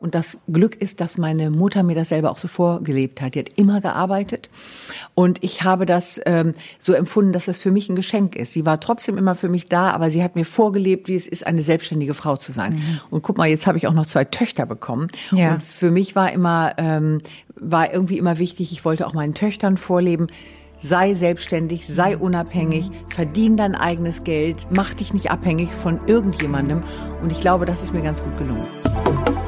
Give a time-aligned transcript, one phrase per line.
[0.00, 3.34] Und das Glück ist, dass meine Mutter mir das selber auch so vorgelebt hat.
[3.34, 4.48] Die hat immer gearbeitet
[5.14, 8.54] und ich habe das ähm, so empfunden, dass das für mich ein Geschenk ist.
[8.54, 11.46] Sie war trotzdem immer für mich da, aber sie hat mir vorgelebt, wie es ist,
[11.46, 12.76] eine selbstständige Frau zu sein.
[12.76, 13.00] Mhm.
[13.10, 15.08] Und guck mal, jetzt habe ich auch noch zwei Töchter bekommen.
[15.32, 15.54] Ja.
[15.54, 17.20] Und für mich war immer ähm,
[17.54, 18.72] war irgendwie immer wichtig.
[18.72, 20.28] Ich wollte auch meinen Töchtern vorleben
[20.82, 26.82] sei selbstständig, sei unabhängig, verdien dein eigenes Geld, mach dich nicht abhängig von irgendjemandem.
[27.22, 29.39] Und ich glaube, das ist mir ganz gut gelungen.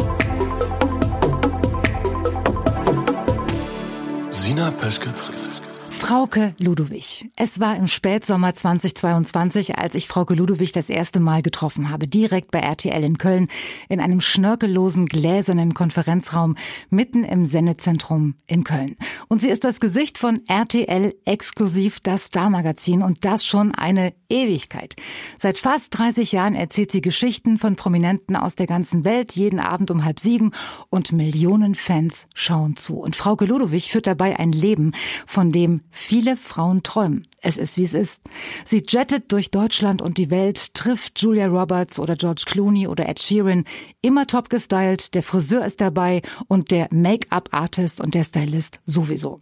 [4.53, 5.52] Sina Peschke trifft.
[6.03, 7.31] Frauke Ludowig.
[7.37, 12.51] Es war im Spätsommer 2022, als ich Frauke Ludowig das erste Mal getroffen habe, direkt
[12.51, 13.47] bei RTL in Köln,
[13.89, 16.57] in einem schnörkellosen, gläsernen Konferenzraum
[16.91, 18.97] mitten im Sendezentrum in Köln.
[19.29, 24.97] Und sie ist das Gesicht von RTL exklusiv das Star-Magazin und das schon eine Ewigkeit.
[25.39, 29.91] Seit fast 30 Jahren erzählt sie Geschichten von Prominenten aus der ganzen Welt, jeden Abend
[29.93, 30.51] um halb sieben
[30.91, 32.97] und Millionen Fans schauen zu.
[32.97, 34.93] Und Frauke Ludowig führt dabei ein Leben,
[35.27, 37.29] von dem viele Frauen träumen.
[37.41, 38.23] Es ist, wie es ist.
[38.65, 43.21] Sie jettet durch Deutschland und die Welt, trifft Julia Roberts oder George Clooney oder Ed
[43.21, 43.65] Sheeran,
[44.01, 49.39] immer top gestylt, der Friseur ist dabei und der Make-up-Artist und der Stylist sowieso.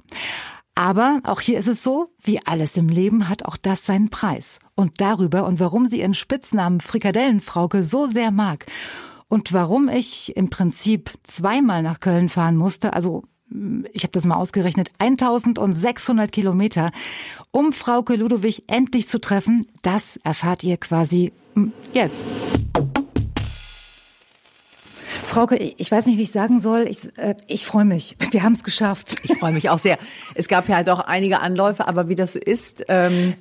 [0.74, 4.60] Aber auch hier ist es so, wie alles im Leben hat auch das seinen Preis.
[4.74, 8.66] Und darüber und warum sie ihren Spitznamen Frikadellenfrauke so sehr mag
[9.28, 13.24] und warum ich im Prinzip zweimal nach Köln fahren musste, also
[13.92, 16.90] ich habe das mal ausgerechnet, 1600 Kilometer,
[17.50, 19.66] um Frauke Ludowig endlich zu treffen.
[19.82, 21.32] Das erfahrt ihr quasi
[21.92, 22.24] jetzt.
[25.30, 26.88] Frauke, ich weiß nicht, wie ich sagen soll.
[26.88, 28.16] Ich, äh, ich freue mich.
[28.32, 29.14] Wir haben es geschafft.
[29.22, 29.96] Ich freue mich auch sehr.
[30.34, 33.34] Es gab ja auch einige Anläufe, aber wie das so ist, ähm,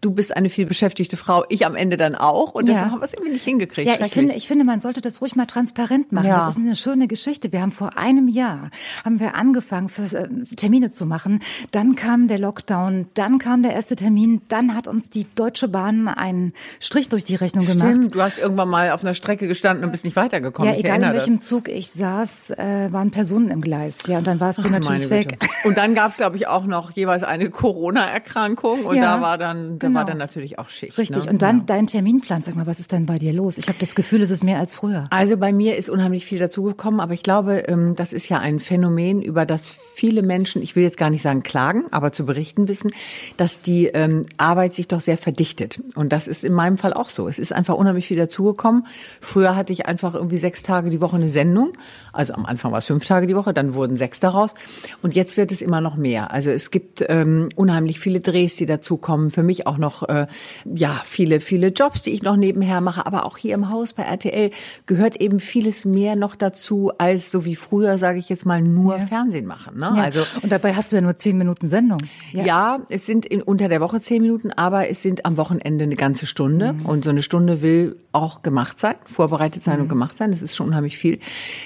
[0.00, 2.54] du bist eine viel beschäftigte Frau, ich am Ende dann auch.
[2.54, 2.92] Und deshalb ja.
[2.92, 3.88] haben wir es irgendwie nicht hingekriegt.
[3.88, 6.26] Ja, ich finde, ich finde, man sollte das ruhig mal transparent machen.
[6.26, 6.44] Ja.
[6.44, 7.52] Das ist eine schöne Geschichte.
[7.52, 8.70] Wir haben vor einem Jahr,
[9.04, 11.40] haben wir angefangen, für, äh, Termine zu machen.
[11.70, 16.08] Dann kam der Lockdown, dann kam der erste Termin, dann hat uns die Deutsche Bahn
[16.08, 18.14] einen Strich durch die Rechnung Stimmt, gemacht.
[18.14, 20.70] du hast irgendwann mal auf einer Strecke gestanden und bist nicht weitergekommen.
[20.70, 21.46] Ja, ich egal in welchem das.
[21.46, 24.06] Zug ich saß, äh, waren Personen im Gleis.
[24.06, 25.38] Ja, und dann warst Ach, du natürlich weg.
[25.64, 29.36] Und dann gab es, glaube ich, auch noch jeweils eine Corona-Erkrankung und ja, da war
[29.36, 30.00] dann, da genau.
[30.00, 30.98] war dann natürlich auch Schicht.
[30.98, 31.24] Richtig.
[31.24, 31.30] Ne?
[31.30, 31.64] Und dann ja.
[31.66, 32.42] dein Terminplan.
[32.42, 33.58] Sag mal, was ist denn bei dir los?
[33.58, 35.06] Ich habe das Gefühl, es ist mehr als früher.
[35.10, 38.60] Also bei mir ist unheimlich viel dazugekommen, aber ich glaube, ähm, das ist ja ein
[38.60, 42.68] Phänomen, über das viele Menschen, ich will jetzt gar nicht sagen klagen, aber zu berichten
[42.68, 42.92] wissen,
[43.36, 45.82] dass die ähm, Arbeit sich doch sehr verdichtet.
[45.94, 47.28] Und das ist in meinem Fall auch so.
[47.28, 48.86] Es ist einfach unheimlich viel dazugekommen.
[49.20, 51.72] Früher hatte ich einfach irgendwie sechs Tage die Woche eine Sendung.
[52.12, 54.54] Also am Anfang war es fünf Tage die Woche, dann wurden sechs daraus.
[55.02, 56.30] Und jetzt wird es immer noch mehr.
[56.30, 59.30] Also es gibt ähm, unheimlich viele Drehs, die dazukommen.
[59.30, 60.26] Für mich auch noch äh,
[60.64, 64.04] ja, viele, viele Jobs, die ich noch nebenher mache, aber auch hier im Haus bei
[64.04, 64.50] RTL
[64.86, 68.96] gehört eben vieles mehr noch dazu, als so wie früher, sage ich jetzt mal, nur
[68.96, 69.06] ja.
[69.06, 69.78] Fernsehen machen.
[69.78, 69.92] Ne?
[69.96, 70.02] Ja.
[70.02, 71.98] Also Und dabei hast du ja nur zehn Minuten Sendung.
[72.32, 75.84] Ja, ja es sind in, unter der Woche zehn Minuten, aber es sind am Wochenende
[75.84, 76.74] eine ganze Stunde.
[76.74, 76.86] Mhm.
[76.86, 79.82] Und so eine Stunde will auch gemacht sein, vorbereitet sein mhm.
[79.82, 80.32] und gemacht sein.
[80.32, 81.20] Das ist schon unheimlich viel.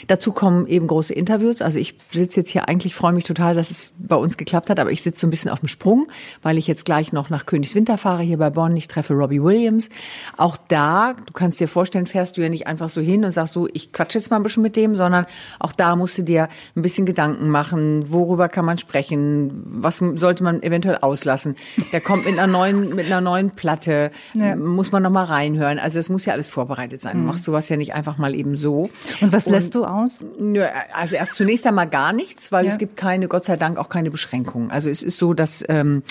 [0.06, 1.62] Dazu kommen eben große Interviews.
[1.62, 4.78] Also ich sitze jetzt hier eigentlich, freue mich total, dass es bei uns geklappt hat,
[4.78, 6.08] aber ich sitze so ein bisschen auf dem Sprung,
[6.42, 8.76] weil ich jetzt gleich noch nach Königswinter fahre, hier bei Bonn.
[8.76, 9.88] Ich treffe Robbie Williams.
[10.36, 13.54] Auch da, du kannst dir vorstellen, fährst du ja nicht einfach so hin und sagst
[13.54, 15.24] so, ich quatsche jetzt mal ein bisschen mit dem, sondern
[15.58, 20.44] auch da musst du dir ein bisschen Gedanken machen, worüber kann man sprechen, was sollte
[20.44, 21.56] man eventuell auslassen.
[21.92, 24.54] Der kommt mit einer neuen, mit einer neuen Platte, ja.
[24.54, 25.78] muss man noch mal reinhören.
[25.78, 27.14] Also es muss ja alles vorbereitet sein.
[27.14, 27.26] Du mhm.
[27.26, 28.90] machst sowas ja nicht einfach mal eben so.
[29.22, 30.26] Und was lässt du aus?
[30.92, 32.70] Also erst zunächst einmal gar nichts, weil ja.
[32.70, 34.70] es gibt keine, Gott sei Dank, auch keine Beschränkungen.
[34.70, 36.02] Also es ist so, dass ähm,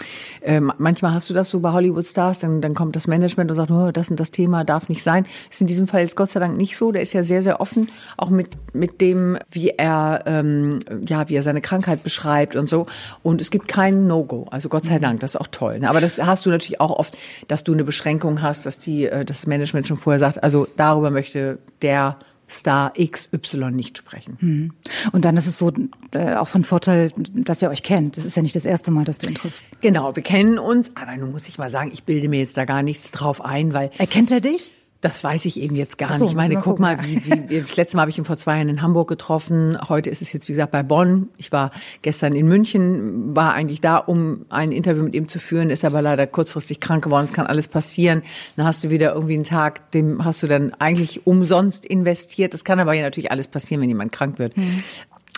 [0.41, 3.57] äh, manchmal hast du das so bei Hollywood Stars, dann, dann kommt das Management und
[3.57, 5.25] sagt, oh, das und das Thema darf nicht sein.
[5.49, 6.91] Ist in diesem Fall jetzt Gott sei Dank nicht so.
[6.93, 11.35] Der ist ja sehr, sehr offen, auch mit, mit dem, wie er, ähm, ja, wie
[11.35, 12.85] er seine Krankheit beschreibt und so.
[13.21, 14.47] Und es gibt kein No-Go.
[14.49, 15.79] Also Gott sei Dank, das ist auch toll.
[15.79, 15.89] Ne?
[15.89, 17.17] Aber das hast du natürlich auch oft,
[17.49, 21.11] dass du eine Beschränkung hast, dass die, äh, das Management schon vorher sagt, also darüber
[21.11, 22.17] möchte der
[22.53, 24.37] Star XY nicht sprechen.
[24.39, 24.73] Hm.
[25.11, 25.71] Und dann ist es so
[26.11, 28.17] äh, auch von Vorteil, dass ihr euch kennt.
[28.17, 29.65] Das ist ja nicht das erste Mal, dass du ihn triffst.
[29.81, 32.65] Genau, wir kennen uns, aber nun muss ich mal sagen, ich bilde mir jetzt da
[32.65, 33.91] gar nichts drauf ein, weil.
[33.97, 34.73] Erkennt er dich?
[35.03, 36.31] Das weiß ich eben jetzt gar so, nicht.
[36.31, 38.69] Ich meine, guck mal, wie, wie, das letzte Mal habe ich ihn vor zwei Jahren
[38.69, 39.77] in Hamburg getroffen.
[39.89, 41.27] Heute ist es jetzt, wie gesagt, bei Bonn.
[41.35, 41.71] Ich war
[42.01, 46.01] gestern in München, war eigentlich da, um ein Interview mit ihm zu führen, ist aber
[46.01, 47.25] leider kurzfristig krank geworden.
[47.25, 48.23] Es kann alles passieren.
[48.55, 52.53] Dann hast du wieder irgendwie einen Tag, dem hast du dann eigentlich umsonst investiert.
[52.53, 54.55] Das kann aber ja natürlich alles passieren, wenn jemand krank wird.
[54.55, 54.83] Mhm.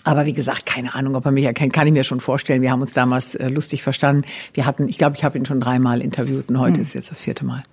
[0.04, 2.62] Aber wie gesagt, keine Ahnung, ob er mich erkennt, kann ich mir schon vorstellen.
[2.62, 4.28] Wir haben uns damals äh, lustig verstanden.
[4.54, 6.84] Wir hatten, ich glaube, ich habe ihn schon dreimal interviewt und heute mhm.
[6.84, 7.64] ist jetzt das vierte Mal.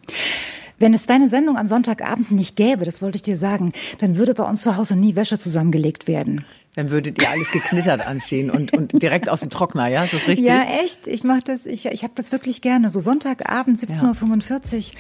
[0.83, 4.35] Wenn es deine Sendung am Sonntagabend nicht gäbe, das wollte ich dir sagen, dann würde
[4.35, 6.45] bei uns zu Hause nie Wäsche zusammengelegt werden.
[6.75, 10.03] Dann würdet ihr alles geknittert anziehen und, und direkt aus dem Trockner, ja?
[10.03, 10.45] Ist das richtig?
[10.45, 11.07] Ja, echt.
[11.07, 12.91] Ich mache das, ich, ich habe das wirklich gerne.
[12.91, 14.99] So Sonntagabend, 17.45 Uhr.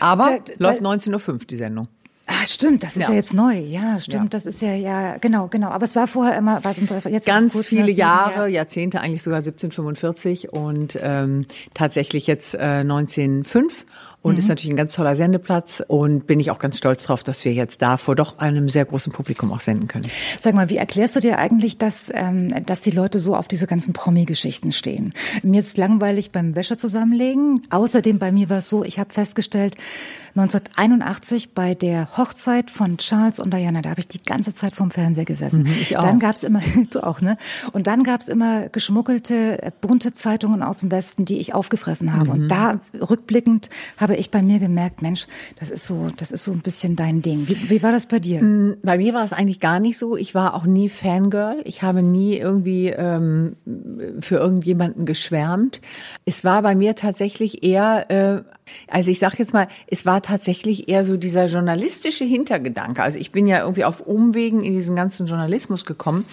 [0.00, 1.86] Aber da, läuft 19.05 Uhr die Sendung.
[2.26, 3.58] Ah, stimmt, das ist ja, ja jetzt neu.
[3.58, 4.28] Ja, stimmt, ja.
[4.30, 5.68] das ist ja, ja, genau, genau.
[5.68, 8.48] Aber es war vorher immer, war es um jetzt Ganz viele Jahre, Jahr.
[8.48, 13.86] Jahrzehnte, eigentlich sogar 1745 und ähm, tatsächlich jetzt äh, 1905
[14.22, 14.38] und mhm.
[14.38, 17.52] ist natürlich ein ganz toller Sendeplatz und bin ich auch ganz stolz drauf, dass wir
[17.52, 20.06] jetzt da vor doch einem sehr großen Publikum auch senden können.
[20.40, 23.66] Sag mal, wie erklärst du dir eigentlich, dass, ähm, dass die Leute so auf diese
[23.66, 25.12] ganzen Promi-Geschichten stehen?
[25.42, 27.66] Mir ist langweilig beim Wäsche zusammenlegen.
[27.70, 29.76] Außerdem bei mir war es so, ich habe festgestellt,
[30.34, 34.90] 1981 bei der Hochzeit von Charles und Diana, da habe ich die ganze Zeit vorm
[34.90, 35.64] Fernseher gesessen.
[35.64, 36.02] Mhm, ich auch.
[36.02, 36.60] Dann gab's immer,
[36.90, 37.36] du auch, ne?
[37.72, 42.24] Und dann gab's immer geschmuggelte, äh, bunte Zeitungen aus dem Westen, die ich aufgefressen habe.
[42.24, 42.30] Mhm.
[42.30, 45.26] Und da rückblickend habe ich bei mir gemerkt, Mensch,
[45.58, 47.48] das ist so, das ist so ein bisschen dein Ding.
[47.48, 48.42] Wie, wie war das bei dir?
[48.42, 50.16] Mm, bei mir war es eigentlich gar nicht so.
[50.16, 51.60] Ich war auch nie Fangirl.
[51.64, 53.56] Ich habe nie irgendwie ähm,
[54.20, 55.80] für irgendjemanden geschwärmt.
[56.24, 58.42] Es war bei mir tatsächlich eher äh,
[58.88, 63.02] also ich sage jetzt mal, es war tatsächlich eher so dieser journalistische Hintergedanke.
[63.02, 66.24] Also ich bin ja irgendwie auf Umwegen in diesen ganzen Journalismus gekommen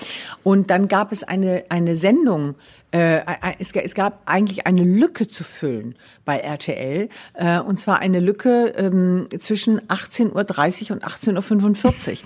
[0.44, 2.56] und dann gab es eine eine Sendung
[2.92, 3.22] äh,
[3.60, 5.96] es, es, gab eigentlich eine Lücke zu füllen
[6.26, 12.18] bei RTL, äh, und zwar eine Lücke ähm, zwischen 18.30 Uhr und 18.45 Uhr.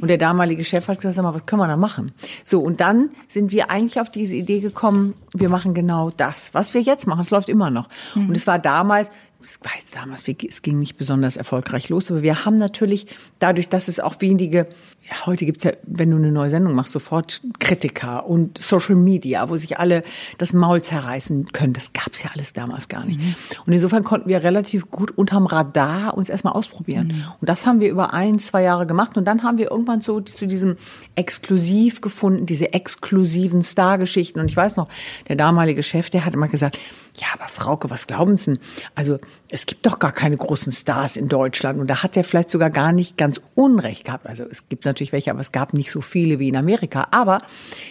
[0.00, 2.12] Und der damalige Chef hat gesagt, sag mal, was können wir da machen?
[2.44, 6.74] So, und dann sind wir eigentlich auf diese Idee gekommen, wir machen genau das, was
[6.74, 7.20] wir jetzt machen.
[7.20, 7.88] Es läuft immer noch.
[8.14, 8.28] Mhm.
[8.28, 9.10] Und es war damals,
[9.40, 13.06] es war jetzt damals, es ging nicht besonders erfolgreich los, aber wir haben natürlich
[13.38, 14.68] dadurch, dass es auch wenige
[15.26, 19.56] heute gibt's ja, wenn du eine neue Sendung machst, sofort Kritiker und Social Media, wo
[19.56, 20.02] sich alle
[20.38, 21.72] das Maul zerreißen können.
[21.72, 23.20] Das gab's ja alles damals gar nicht.
[23.20, 23.34] Mhm.
[23.66, 27.08] Und insofern konnten wir relativ gut unterm Radar uns erstmal ausprobieren.
[27.08, 27.24] Mhm.
[27.40, 29.16] Und das haben wir über ein, zwei Jahre gemacht.
[29.16, 30.76] Und dann haben wir irgendwann so zu diesem
[31.14, 34.40] Exklusiv gefunden, diese exklusiven Stargeschichten.
[34.40, 34.88] Und ich weiß noch,
[35.28, 36.78] der damalige Chef, der hat immer gesagt,
[37.16, 38.58] ja, aber Frauke, was glauben Sie denn?
[38.94, 39.18] Also,
[39.54, 41.78] es gibt doch gar keine großen Stars in Deutschland.
[41.78, 44.26] Und da hat er vielleicht sogar gar nicht ganz Unrecht gehabt.
[44.26, 47.08] Also, es gibt natürlich welche, aber es gab nicht so viele wie in Amerika.
[47.10, 47.42] Aber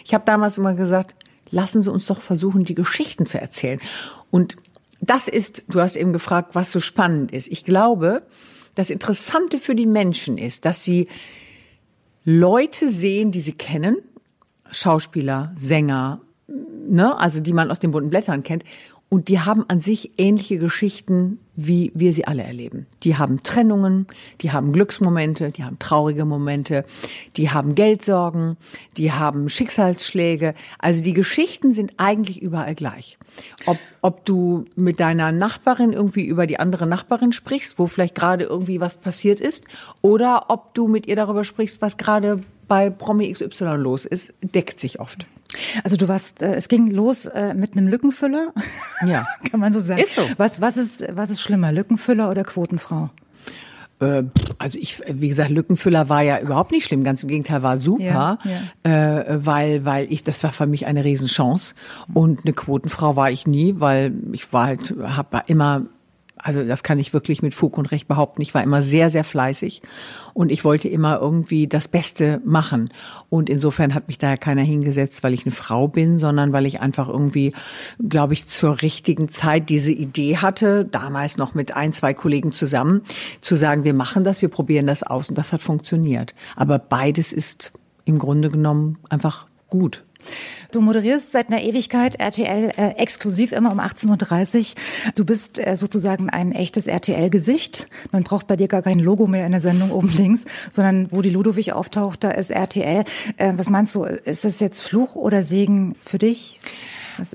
[0.03, 1.13] ich habe damals immer gesagt,
[1.51, 3.79] lassen Sie uns doch versuchen, die Geschichten zu erzählen.
[4.31, 4.57] Und
[5.01, 7.47] das ist, du hast eben gefragt, was so spannend ist.
[7.47, 8.23] Ich glaube,
[8.73, 11.09] das Interessante für die Menschen ist, dass sie
[12.25, 13.97] Leute sehen, die sie kennen,
[14.71, 18.63] Schauspieler, Sänger, ne, also die man aus den bunten Blättern kennt,
[19.13, 22.87] und die haben an sich ähnliche Geschichten, wie wir sie alle erleben.
[23.03, 24.07] Die haben Trennungen,
[24.39, 26.85] die haben Glücksmomente, die haben traurige Momente,
[27.35, 28.55] die haben Geldsorgen,
[28.95, 30.53] die haben Schicksalsschläge.
[30.79, 33.17] Also die Geschichten sind eigentlich überall gleich.
[33.65, 38.45] Ob, ob du mit deiner Nachbarin irgendwie über die andere Nachbarin sprichst, wo vielleicht gerade
[38.45, 39.65] irgendwie was passiert ist,
[40.01, 44.79] oder ob du mit ihr darüber sprichst, was gerade bei Promi XY los ist, deckt
[44.79, 45.27] sich oft.
[45.83, 48.53] Also du warst, äh, es ging los äh, mit einem Lückenfüller.
[49.05, 49.25] Ja.
[49.51, 50.01] Kann man so sagen.
[50.01, 50.21] Ist so.
[50.37, 53.09] Was, was ist, was ist schlimmer, Lückenfüller oder Quotenfrau?
[53.99, 54.23] Äh,
[54.57, 58.03] also ich, wie gesagt, Lückenfüller war ja überhaupt nicht schlimm, ganz im Gegenteil, war super,
[58.03, 58.37] ja,
[58.83, 59.19] ja.
[59.19, 61.75] Äh, weil, weil ich, das war für mich eine Riesenchance.
[62.13, 65.85] Und eine Quotenfrau war ich nie, weil ich war halt, habe immer
[66.43, 68.41] also das kann ich wirklich mit Fug und Recht behaupten.
[68.41, 69.81] Ich war immer sehr, sehr fleißig
[70.33, 72.89] und ich wollte immer irgendwie das Beste machen.
[73.29, 76.65] Und insofern hat mich da ja keiner hingesetzt, weil ich eine Frau bin, sondern weil
[76.65, 77.53] ich einfach irgendwie,
[78.07, 83.01] glaube ich, zur richtigen Zeit diese Idee hatte, damals noch mit ein, zwei Kollegen zusammen,
[83.41, 86.33] zu sagen, wir machen das, wir probieren das aus und das hat funktioniert.
[86.55, 87.71] Aber beides ist
[88.05, 90.03] im Grunde genommen einfach gut.
[90.71, 95.13] Du moderierst seit einer Ewigkeit RTL äh, exklusiv immer um 18.30 Uhr.
[95.15, 97.87] Du bist äh, sozusagen ein echtes RTL-Gesicht.
[98.11, 101.21] Man braucht bei dir gar kein Logo mehr in der Sendung oben links, sondern wo
[101.21, 103.03] die Ludowig auftaucht, da ist RTL.
[103.37, 106.59] Äh, was meinst du, ist das jetzt Fluch oder Segen für dich?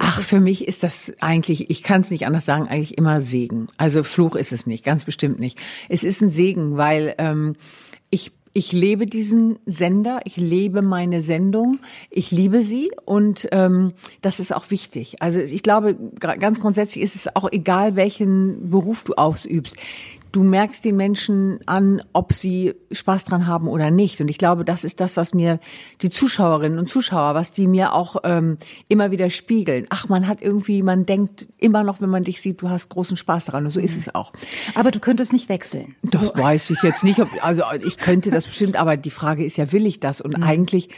[0.00, 3.69] Ach, für mich ist das eigentlich, ich kann es nicht anders sagen, eigentlich immer Segen.
[3.76, 5.59] Also Fluch ist es nicht, ganz bestimmt nicht.
[5.88, 7.57] Es ist ein Segen, weil ähm,
[8.57, 14.51] ich lebe diesen Sender, ich lebe meine Sendung, ich liebe sie und ähm, das ist
[14.55, 15.17] auch wichtig.
[15.21, 19.77] Also ich glaube, ganz grundsätzlich ist es auch egal, welchen Beruf du ausübst
[20.37, 24.21] du merkst den Menschen an, ob sie Spaß dran haben oder nicht.
[24.21, 25.61] Und ich glaube, das ist das, was mir
[26.02, 29.87] die Zuschauerinnen und Zuschauer, was die mir auch ähm, immer wieder spiegeln.
[29.88, 33.16] Ach, man hat irgendwie, man denkt immer noch, wenn man dich sieht, du hast großen
[33.16, 33.64] Spaß daran.
[33.64, 34.35] Und so ist es auch.
[34.75, 35.97] Aber du könntest nicht wechseln.
[36.02, 36.37] Das so.
[36.37, 37.19] weiß ich jetzt nicht.
[37.19, 40.21] Ob, also ich könnte das bestimmt, aber die Frage ist ja, will ich das?
[40.21, 40.43] Und mhm.
[40.43, 40.90] eigentlich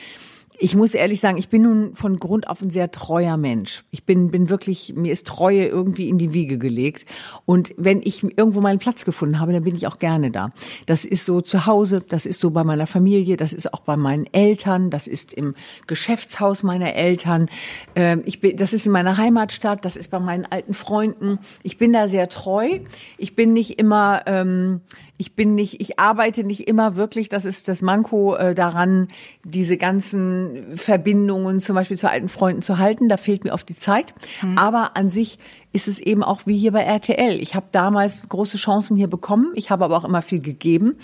[0.61, 3.85] Ich muss ehrlich sagen, ich bin nun von Grund auf ein sehr treuer Mensch.
[3.93, 7.07] Ich bin, bin wirklich, mir ist Treue irgendwie in die Wiege gelegt.
[7.45, 10.53] Und wenn ich irgendwo meinen Platz gefunden habe, dann bin ich auch gerne da.
[10.87, 13.97] Das ist so zu Hause, das ist so bei meiner Familie, das ist auch bei
[13.97, 15.55] meinen Eltern, das ist im
[15.87, 17.49] Geschäftshaus meiner Eltern.
[17.95, 21.38] Ähm, ich bin, das ist in meiner Heimatstadt, das ist bei meinen alten Freunden.
[21.62, 22.81] Ich bin da sehr treu.
[23.17, 24.81] Ich bin nicht immer, ähm,
[25.19, 29.09] ich bin nicht, ich arbeite nicht immer wirklich, das ist das Manko äh, daran,
[29.45, 33.09] diese ganzen Verbindungen zum Beispiel zu alten Freunden zu halten.
[33.09, 34.15] Da fehlt mir oft die Zeit.
[34.43, 34.57] Mhm.
[34.57, 35.39] Aber an sich
[35.73, 37.41] ist es eben auch wie hier bei RTL.
[37.43, 39.53] Ich habe damals große Chancen hier bekommen.
[39.55, 40.97] Ich habe aber auch immer viel gegeben.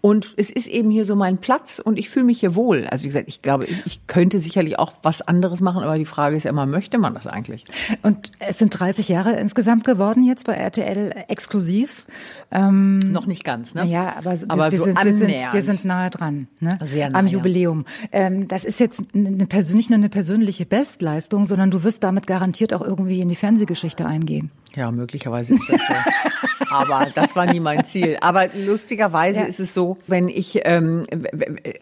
[0.00, 2.86] Und es ist eben hier so mein Platz und ich fühle mich hier wohl.
[2.86, 6.06] Also wie gesagt, ich glaube, ich, ich, könnte sicherlich auch was anderes machen, aber die
[6.06, 7.64] Frage ist ja immer, möchte man das eigentlich?
[8.02, 12.06] Und es sind 30 Jahre insgesamt geworden jetzt bei RTL exklusiv.
[12.50, 13.84] Ähm, Noch nicht ganz, ne?
[13.84, 16.78] Ja, aber, aber wir, so sind, wir, sind, wir sind nahe dran, ne?
[16.84, 17.84] Sehr nahe, Am Jubiläum.
[18.10, 22.72] Ähm, das ist jetzt eine, nicht nur eine persönliche Bestleistung, sondern du wirst damit garantiert
[22.72, 24.50] auch irgendwie in die Fernsehgeschichte eingehen.
[24.74, 25.94] Ja, möglicherweise ist das so.
[26.70, 28.18] Aber das war nie mein Ziel.
[28.20, 29.46] Aber lustigerweise ja.
[29.46, 31.04] ist es so, wenn ich, ähm,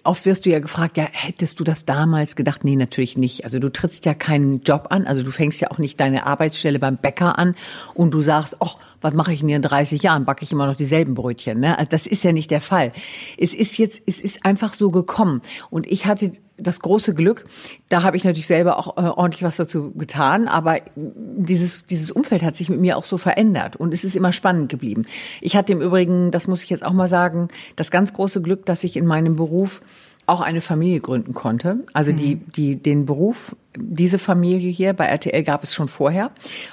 [0.04, 2.64] oft wirst du ja gefragt, ja, hättest du das damals gedacht?
[2.64, 3.44] Nee, natürlich nicht.
[3.44, 6.78] Also du trittst ja keinen Job an, also du fängst ja auch nicht deine Arbeitsstelle
[6.78, 7.54] beim Bäcker an
[7.94, 10.24] und du sagst, oh, was mache ich denn hier in 30 Jahren?
[10.24, 11.60] Backe ich immer noch dieselben Brötchen?
[11.60, 11.78] Ne?
[11.78, 12.92] Also das ist ja nicht der Fall.
[13.36, 15.42] Es ist jetzt, es ist einfach so gekommen.
[15.70, 17.44] Und ich hatte das große Glück,
[17.88, 22.42] da habe ich natürlich selber auch äh, ordentlich was dazu getan, aber dieses, dieses Umfeld
[22.42, 25.06] hat sich mit mir auch so verändert und es ist immer spannend geblieben.
[25.40, 28.66] Ich hatte im Übrigen, das muss ich jetzt auch mal sagen, das ganz große Glück,
[28.66, 29.80] dass ich in meinem Beruf
[30.28, 31.84] auch eine Familie gründen konnte.
[31.92, 32.52] Also die, mhm.
[32.54, 36.30] die, den Beruf, diese Familie hier bei RTL gab es schon vorher.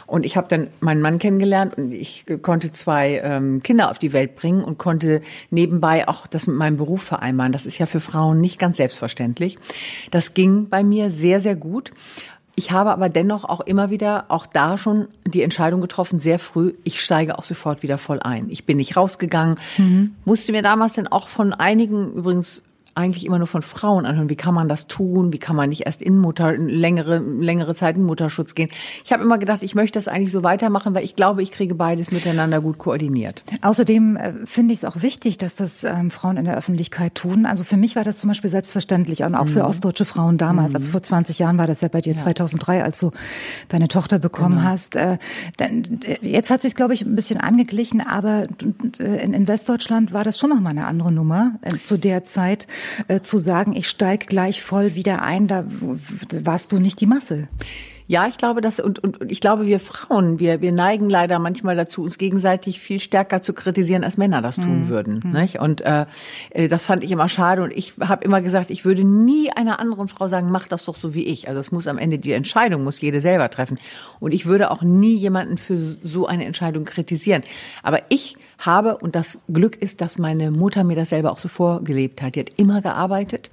[0.07, 4.13] Und ich habe dann meinen Mann kennengelernt und ich konnte zwei ähm, Kinder auf die
[4.13, 5.21] Welt bringen und konnte
[5.51, 7.51] nebenbei auch das mit meinem Beruf vereinbaren.
[7.51, 9.57] Das ist ja für Frauen nicht ganz selbstverständlich.
[10.11, 11.91] Das ging bei mir sehr, sehr gut.
[12.57, 16.73] Ich habe aber dennoch auch immer wieder, auch da schon die Entscheidung getroffen, sehr früh,
[16.85, 18.49] ich steige auch sofort wieder voll ein.
[18.49, 20.15] Ich bin nicht rausgegangen, mhm.
[20.23, 22.63] musste mir damals dann auch von einigen übrigens
[22.95, 24.29] eigentlich immer nur von Frauen anhören.
[24.29, 25.33] Wie kann man das tun?
[25.33, 28.69] Wie kann man nicht erst in Mutter längere längere Zeit in Mutterschutz gehen?
[29.03, 31.75] Ich habe immer gedacht, ich möchte das eigentlich so weitermachen, weil ich glaube, ich kriege
[31.75, 33.43] beides miteinander gut koordiniert.
[33.61, 37.45] Außerdem äh, finde ich es auch wichtig, dass das ähm, Frauen in der Öffentlichkeit tun.
[37.45, 39.49] Also für mich war das zum Beispiel selbstverständlich und auch mhm.
[39.49, 40.69] für ostdeutsche Frauen damals.
[40.69, 40.75] Mhm.
[40.77, 42.19] Also vor 20 Jahren war das ja bei dir ja.
[42.19, 43.11] 2003, als du
[43.67, 44.69] deine Tochter bekommen genau.
[44.69, 44.95] hast.
[44.95, 45.17] Äh,
[45.57, 48.47] dann, jetzt hat sich glaube ich ein bisschen angeglichen, aber
[48.99, 52.67] in, in Westdeutschland war das schon noch mal eine andere Nummer äh, zu der Zeit
[53.07, 55.65] äh, zu sagen, ich steig gleich voll wieder ein, da
[56.43, 57.47] warst du nicht die Masse.
[58.07, 61.39] Ja, ich glaube, dass und, und, und ich glaube, wir Frauen, wir wir neigen leider
[61.39, 64.89] manchmal dazu, uns gegenseitig viel stärker zu kritisieren, als Männer das tun mhm.
[64.89, 65.21] würden.
[65.23, 65.31] Mhm.
[65.31, 65.59] Nicht?
[65.59, 66.05] Und äh,
[66.51, 67.63] äh, das fand ich immer schade.
[67.63, 70.93] Und ich habe immer gesagt, ich würde nie einer anderen Frau sagen, mach das doch
[70.93, 71.47] so wie ich.
[71.47, 73.79] Also es muss am Ende die Entscheidung muss jede selber treffen.
[74.19, 77.41] Und ich würde auch nie jemanden für so eine Entscheidung kritisieren.
[77.81, 81.47] Aber ich habe und das Glück ist, dass meine Mutter mir das selber auch so
[81.47, 82.35] vorgelebt hat.
[82.35, 83.49] Die hat immer gearbeitet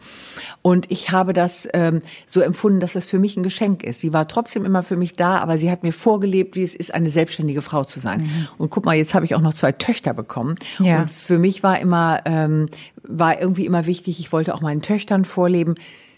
[0.62, 4.00] und ich habe das ähm, so empfunden, dass das für mich ein Geschenk ist.
[4.00, 6.94] Sie war trotzdem immer für mich da, aber sie hat mir vorgelebt, wie es ist,
[6.94, 8.22] eine selbstständige Frau zu sein.
[8.22, 8.48] Mhm.
[8.58, 10.56] Und guck mal, jetzt habe ich auch noch zwei Töchter bekommen.
[10.78, 11.02] Ja.
[11.02, 12.68] Und für mich war immer, ähm,
[13.02, 15.74] war irgendwie immer wichtig, ich wollte auch meinen Töchtern vorleben,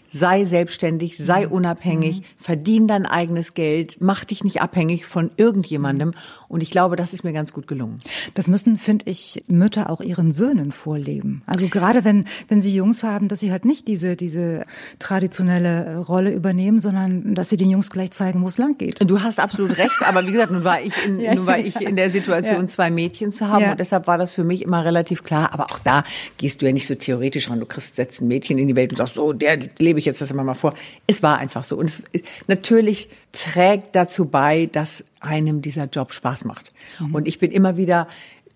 [0.09, 1.51] sei selbstständig, sei mhm.
[1.51, 2.25] unabhängig, mhm.
[2.37, 6.13] verdien dein eigenes Geld, mach dich nicht abhängig von irgendjemandem.
[6.47, 7.97] Und ich glaube, das ist mir ganz gut gelungen.
[8.33, 11.43] Das müssen, finde ich, Mütter auch ihren Söhnen vorleben.
[11.45, 14.65] Also gerade wenn, wenn sie Jungs haben, dass sie halt nicht diese, diese
[14.99, 18.99] traditionelle Rolle übernehmen, sondern dass sie den Jungs gleich zeigen, wo es lang geht.
[19.09, 19.95] Du hast absolut recht.
[20.01, 22.67] Aber wie gesagt, nun war ich in, ja, nun war ich in der Situation, ja.
[22.67, 23.63] zwei Mädchen zu haben.
[23.63, 23.71] Ja.
[23.71, 25.53] Und deshalb war das für mich immer relativ klar.
[25.53, 26.03] Aber auch da
[26.37, 27.59] gehst du ja nicht so theoretisch ran.
[27.59, 29.57] Du kriegst, setzt ein Mädchen in die Welt und sagst, so, der
[29.95, 30.73] lebe ich jetzt das immer mal vor.
[31.07, 31.77] Es war einfach so.
[31.77, 32.03] Und es
[32.47, 36.73] natürlich trägt dazu bei, dass einem dieser Job Spaß macht.
[36.99, 37.15] Mhm.
[37.15, 38.07] Und ich bin immer wieder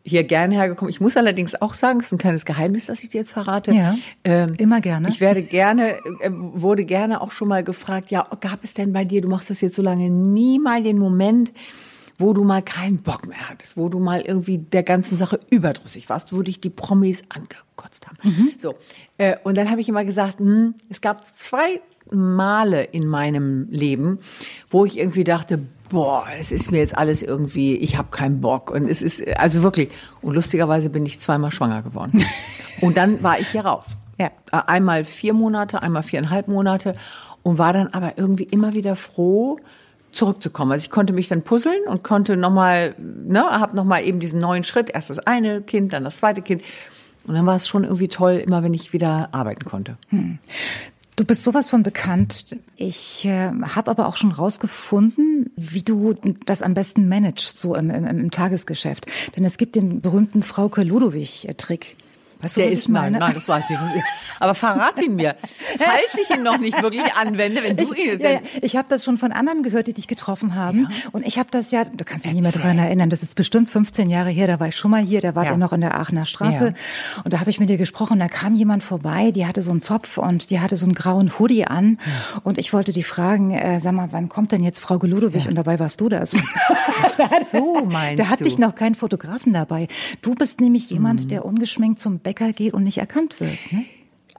[0.03, 0.89] hier gerne hergekommen.
[0.89, 3.71] Ich muss allerdings auch sagen, es ist ein kleines Geheimnis, das ich dir jetzt verrate.
[3.71, 5.07] Ja, ähm, immer gerne.
[5.07, 9.05] Ich werde gerne, äh, wurde gerne auch schon mal gefragt, ja, gab es denn bei
[9.05, 11.53] dir, du machst das jetzt so lange, nie mal den Moment,
[12.19, 16.09] wo du mal keinen Bock mehr hattest, wo du mal irgendwie der ganzen Sache überdrüssig
[16.09, 18.17] warst, wo dich die Promis angekotzt haben.
[18.23, 18.51] Mhm.
[18.57, 18.75] So.
[19.17, 24.19] Äh, und dann habe ich immer gesagt, hm, es gab zwei Male in meinem Leben,
[24.69, 25.59] wo ich irgendwie dachte,
[25.89, 28.69] boah, es ist mir jetzt alles irgendwie, ich habe keinen Bock.
[28.69, 29.89] Und es ist, also wirklich,
[30.21, 32.23] und lustigerweise bin ich zweimal schwanger geworden.
[32.81, 33.97] und dann war ich hier raus.
[34.19, 34.31] Ja.
[34.51, 36.93] Einmal vier Monate, einmal viereinhalb Monate
[37.43, 39.57] und war dann aber irgendwie immer wieder froh,
[40.11, 40.71] zurückzukommen.
[40.71, 44.63] Also ich konnte mich dann puzzeln und konnte nochmal, ne, hab nochmal eben diesen neuen
[44.63, 46.63] Schritt, erst das eine Kind, dann das zweite Kind.
[47.25, 49.97] Und dann war es schon irgendwie toll, immer wenn ich wieder arbeiten konnte.
[50.09, 50.39] Hm.
[51.15, 52.55] Du bist sowas von bekannt.
[52.77, 57.89] Ich äh, habe aber auch schon rausgefunden, wie du das am besten managst, so im,
[57.89, 59.05] im, im Tagesgeschäft.
[59.35, 61.97] Denn es gibt den berühmten Frauke Ludowig-Trick.
[62.41, 64.05] Weißt du, der ist, nein, nein, das weiß ich nicht.
[64.39, 65.35] Aber verrat ihn mir,
[65.77, 68.19] falls ich ihn noch nicht wirklich anwende, wenn du ich, ihn...
[68.19, 68.39] Ja, ja.
[68.61, 70.87] Ich habe das schon von anderen gehört, die dich getroffen haben.
[70.89, 71.09] Ja.
[71.11, 73.69] Und ich habe das ja, du kannst dich nicht mehr daran erinnern, das ist bestimmt
[73.69, 75.51] 15 Jahre her, da war ich schon mal hier, da war ja.
[75.51, 76.73] er noch in der Aachener Straße.
[77.25, 79.81] Und da habe ich mit dir gesprochen, da kam jemand vorbei, die hatte so einen
[79.81, 81.97] Zopf und die hatte so einen grauen Hoodie an.
[82.43, 85.47] Und ich wollte die fragen, äh, sag mal, wann kommt denn jetzt Frau Geludowig?
[85.47, 86.31] Und dabei warst du das.
[87.51, 88.49] so meinst Da hatte du.
[88.49, 89.87] ich noch keinen Fotografen dabei.
[90.21, 91.27] Du bist nämlich jemand, mhm.
[91.27, 93.71] der ungeschminkt zum Bäcker geht und nicht erkannt wird.
[93.71, 93.85] Ne?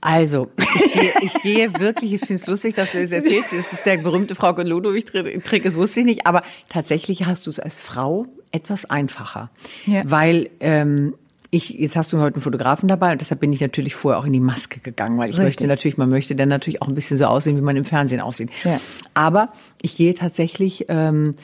[0.00, 3.52] Also, ich gehe, ich gehe wirklich, ich finde es lustig, dass du es erzählst.
[3.52, 6.26] Das ist der berühmte Frau Ludwig-Trick, das wusste ich nicht.
[6.26, 9.50] Aber tatsächlich hast du es als Frau etwas einfacher.
[9.86, 10.02] Ja.
[10.06, 11.14] Weil ähm,
[11.50, 14.24] ich, jetzt hast du heute einen Fotografen dabei und deshalb bin ich natürlich vorher auch
[14.24, 15.44] in die Maske gegangen, weil ich Richtig.
[15.44, 18.20] möchte natürlich, man möchte dann natürlich auch ein bisschen so aussehen, wie man im Fernsehen
[18.20, 18.50] aussieht.
[18.62, 18.80] Ja.
[19.14, 21.34] Aber ich gehe tatsächlich ähm,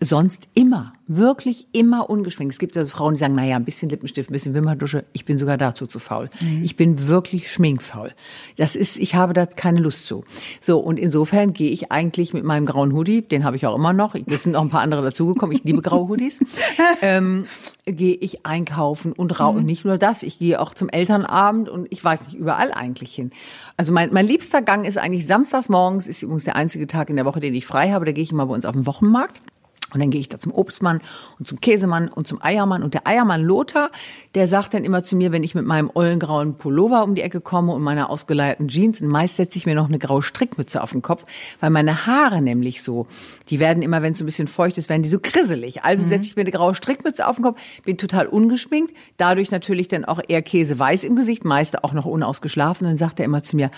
[0.00, 2.52] sonst immer, wirklich immer ungeschminkt.
[2.52, 5.04] Es gibt also Frauen, die sagen, naja, ein bisschen Lippenstift, ein bisschen Wimperdusche.
[5.12, 6.30] Ich bin sogar dazu zu faul.
[6.40, 6.62] Mhm.
[6.62, 8.12] Ich bin wirklich schminkfaul.
[8.56, 10.24] Das ist, ich habe da keine Lust zu.
[10.60, 13.92] So, und insofern gehe ich eigentlich mit meinem grauen Hoodie, den habe ich auch immer
[13.92, 14.14] noch.
[14.14, 15.56] Es sind noch ein paar andere dazugekommen.
[15.56, 16.40] Ich liebe graue Hoodies.
[17.02, 17.46] ähm,
[17.86, 19.60] gehe ich einkaufen und rauche.
[19.60, 19.66] Mhm.
[19.66, 23.30] Nicht nur das, ich gehe auch zum Elternabend und ich weiß nicht, überall eigentlich hin.
[23.76, 27.16] Also mein, mein liebster Gang ist eigentlich samstags morgens, ist übrigens der einzige Tag in
[27.16, 28.04] der Woche, den ich frei habe.
[28.04, 29.40] Da gehe ich immer bei uns auf den Wochenmarkt.
[29.92, 31.00] Und dann gehe ich da zum Obstmann
[31.38, 32.82] und zum Käsemann und zum Eiermann.
[32.82, 33.90] Und der Eiermann Lothar,
[34.34, 37.40] der sagt dann immer zu mir, wenn ich mit meinem ollengrauen Pullover um die Ecke
[37.40, 40.92] komme und meiner ausgeleierten Jeans, und meist setze ich mir noch eine graue Strickmütze auf
[40.92, 41.24] den Kopf,
[41.60, 43.06] weil meine Haare nämlich so,
[43.48, 45.82] die werden immer, wenn es so ein bisschen feucht ist, werden die so krisselig.
[45.82, 46.08] Also mhm.
[46.08, 50.04] setze ich mir eine graue Strickmütze auf den Kopf, bin total ungeschminkt, dadurch natürlich dann
[50.04, 52.86] auch eher Käseweiß im Gesicht, meist auch noch unausgeschlafen.
[52.86, 53.70] Dann sagt er immer zu mir,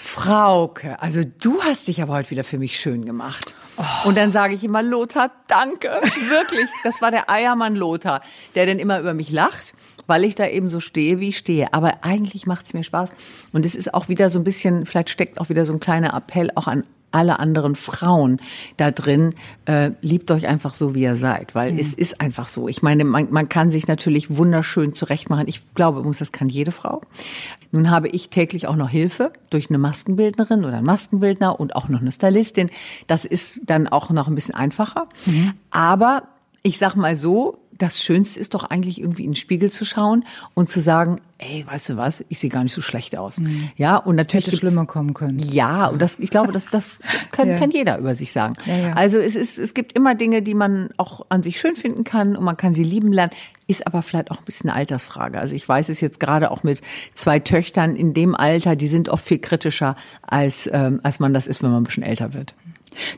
[0.00, 3.52] Frauke, also du hast dich aber heute wieder für mich schön gemacht.
[3.76, 4.08] Oh.
[4.08, 5.88] Und dann sage ich immer, Lothar, danke.
[6.28, 6.66] Wirklich.
[6.84, 8.22] Das war der Eiermann Lothar,
[8.54, 9.74] der dann immer über mich lacht
[10.08, 11.74] weil ich da eben so stehe, wie ich stehe.
[11.74, 13.10] Aber eigentlich macht's mir Spaß.
[13.52, 16.14] Und es ist auch wieder so ein bisschen, vielleicht steckt auch wieder so ein kleiner
[16.14, 18.40] Appell auch an alle anderen Frauen
[18.76, 19.34] da drin,
[19.66, 21.78] äh, liebt euch einfach so, wie ihr seid, weil mhm.
[21.78, 22.68] es ist einfach so.
[22.68, 25.48] Ich meine, man, man kann sich natürlich wunderschön zurechtmachen.
[25.48, 27.00] Ich glaube, das kann jede Frau.
[27.70, 31.88] Nun habe ich täglich auch noch Hilfe durch eine Maskenbildnerin oder einen Maskenbildner und auch
[31.88, 32.70] noch eine Stylistin.
[33.06, 35.06] Das ist dann auch noch ein bisschen einfacher.
[35.26, 35.52] Mhm.
[35.70, 36.24] Aber
[36.62, 40.24] ich sag mal so, das Schönste ist doch eigentlich irgendwie in den Spiegel zu schauen
[40.54, 43.38] und zu sagen, ey, weißt du was, ich sehe gar nicht so schlecht aus.
[43.38, 43.70] Mhm.
[43.76, 45.38] Ja, und natürlich hätte schlimmer kommen können.
[45.38, 47.00] Ja, und das, ich glaube, das, das
[47.32, 47.56] kann, ja.
[47.56, 48.56] kann jeder über sich sagen.
[48.66, 48.92] Ja, ja.
[48.94, 52.36] Also es ist, es gibt immer Dinge, die man auch an sich schön finden kann
[52.36, 53.32] und man kann sie lieben lernen.
[53.68, 55.38] Ist aber vielleicht auch ein bisschen eine Altersfrage.
[55.38, 56.80] Also ich weiß es jetzt gerade auch mit
[57.14, 61.46] zwei Töchtern in dem Alter, die sind oft viel kritischer als ähm, als man das
[61.46, 62.54] ist, wenn man ein bisschen älter wird.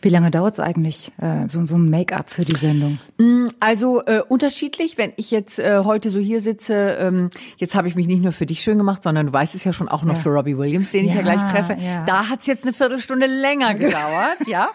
[0.02, 2.98] Wie lange dauert es eigentlich, äh, so, so ein Make-up für die Sendung?
[3.18, 4.98] Mm, also äh, unterschiedlich.
[4.98, 8.32] Wenn ich jetzt äh, heute so hier sitze, ähm, jetzt habe ich mich nicht nur
[8.32, 10.20] für dich schön gemacht, sondern du weißt es ja schon auch noch ja.
[10.20, 11.76] für Robbie Williams, den ich ja, ja gleich treffe.
[11.80, 12.04] Ja.
[12.04, 14.68] Da hat's jetzt eine Viertelstunde länger gedauert, ja.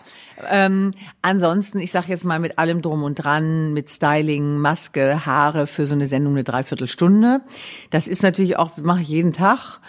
[0.50, 5.68] Ähm, ansonsten, ich sage jetzt mal mit allem drum und dran, mit Styling, Maske, Haare
[5.68, 7.42] für so eine Sendung eine Dreiviertelstunde.
[7.90, 9.80] Das ist natürlich auch, mache ich jeden Tag,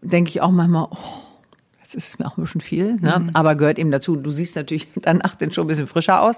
[0.00, 0.96] denke ich auch manchmal, oh,
[1.94, 3.18] das ist mir auch ein bisschen viel, ne?
[3.18, 3.30] Mhm.
[3.32, 4.16] aber gehört eben dazu.
[4.16, 6.36] Du siehst natürlich danach dann schon ein bisschen frischer aus.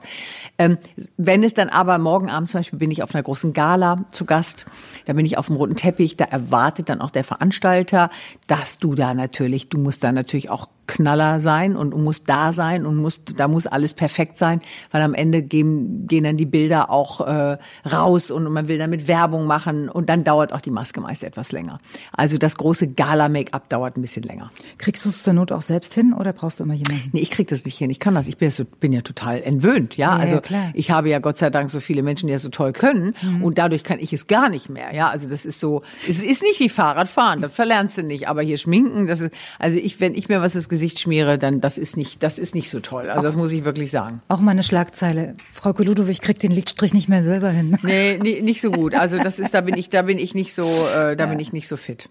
[0.59, 0.79] Ähm,
[1.17, 4.25] wenn es dann aber morgen Abend zum Beispiel bin ich auf einer großen Gala zu
[4.25, 4.67] Gast,
[5.07, 8.11] da bin ich auf dem roten Teppich, da erwartet dann auch der Veranstalter,
[8.47, 12.85] dass du da natürlich, du musst da natürlich auch Knaller sein und muss da sein
[12.85, 16.91] und muss, da muss alles perfekt sein, weil am Ende gehen, gehen dann die Bilder
[16.91, 17.57] auch äh,
[17.91, 21.51] raus und man will damit Werbung machen und dann dauert auch die Maske meist etwas
[21.51, 21.81] länger.
[22.13, 24.51] Also das große Gala-Make-up dauert ein bisschen länger.
[24.77, 27.09] Kriegst du es zur Not auch selbst hin oder brauchst du immer jemanden?
[27.13, 27.89] Nee, ich krieg das nicht hin.
[27.89, 28.29] Ich kann das.
[28.29, 29.97] Ich bin, ja, so, bin ja total entwöhnt.
[29.97, 32.43] Ja, ja also ja, ich habe ja Gott sei Dank so viele Menschen, die das
[32.43, 33.43] so toll können mhm.
[33.43, 34.95] und dadurch kann ich es gar nicht mehr.
[34.95, 38.29] Ja, also das ist so, es ist nicht wie Fahrradfahren, das verlernst du nicht.
[38.29, 41.61] Aber hier schminken, das ist, also ich, wenn ich mir was ins Gesicht schmiere, dann
[41.61, 43.09] das ist nicht, das ist nicht so toll.
[43.09, 44.23] Also auch, das muss ich wirklich sagen.
[44.29, 45.35] Auch meine Schlagzeile.
[45.53, 47.79] Frau Ludowig kriegt den Lidstrich nicht mehr selber hin.
[47.83, 48.95] Nee, nee, nicht so gut.
[48.95, 51.27] Also das ist, da bin ich, da bin ich nicht so, äh, da ja.
[51.27, 52.09] bin ich nicht so fit.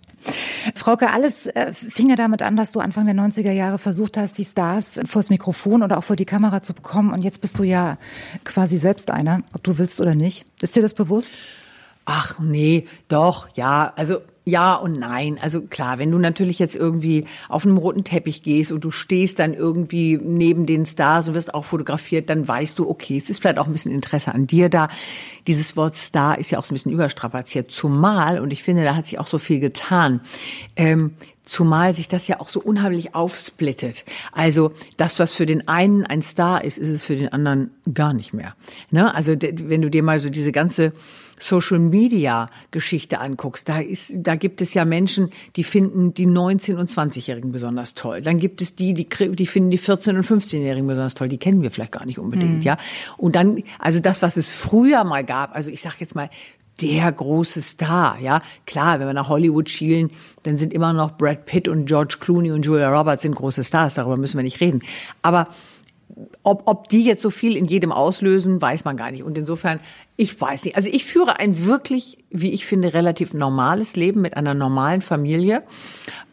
[0.75, 4.37] Frauke, alles äh, fing ja damit an, dass du Anfang der 90er Jahre versucht hast,
[4.37, 7.13] die Stars vors Mikrofon oder auch vor die Kamera zu bekommen.
[7.13, 7.97] Und jetzt bist du ja
[8.43, 10.45] quasi selbst einer, ob du willst oder nicht.
[10.61, 11.33] Ist dir das bewusst?
[12.05, 13.93] Ach nee, doch, ja.
[13.95, 15.39] Also ja und nein.
[15.41, 19.39] Also klar, wenn du natürlich jetzt irgendwie auf einem roten Teppich gehst und du stehst
[19.39, 23.39] dann irgendwie neben den Stars und wirst auch fotografiert, dann weißt du, okay, es ist
[23.39, 24.89] vielleicht auch ein bisschen Interesse an dir da.
[25.47, 27.71] Dieses Wort Star ist ja auch so ein bisschen überstrapaziert.
[27.71, 30.21] Zumal, und ich finde, da hat sich auch so viel getan.
[30.75, 31.11] Ähm,
[31.43, 34.05] Zumal sich das ja auch so unheimlich aufsplittet.
[34.31, 38.13] Also das, was für den einen ein Star ist, ist es für den anderen gar
[38.13, 38.55] nicht mehr.
[38.89, 39.13] Ne?
[39.13, 40.93] Also wenn du dir mal so diese ganze
[41.41, 46.75] Social Media Geschichte anguckst, da ist, da gibt es ja Menschen, die finden die 19-
[46.75, 48.21] und 20-Jährigen besonders toll.
[48.21, 51.27] Dann gibt es die, die, die finden die 14- und 15-Jährigen besonders toll.
[51.27, 52.61] Die kennen wir vielleicht gar nicht unbedingt, mhm.
[52.61, 52.77] ja.
[53.17, 56.29] Und dann, also das, was es früher mal gab, also ich sag jetzt mal,
[56.81, 58.41] der große Star, ja.
[58.65, 60.11] Klar, wenn wir nach Hollywood schielen,
[60.43, 63.95] dann sind immer noch Brad Pitt und George Clooney und Julia Roberts sind große Stars,
[63.95, 64.81] darüber müssen wir nicht reden.
[65.21, 65.49] Aber
[66.43, 69.23] ob, ob die jetzt so viel in jedem auslösen, weiß man gar nicht.
[69.23, 69.79] Und insofern,
[70.17, 70.75] ich weiß nicht.
[70.75, 75.63] Also ich führe ein wirklich, wie ich finde, relativ normales Leben mit einer normalen Familie.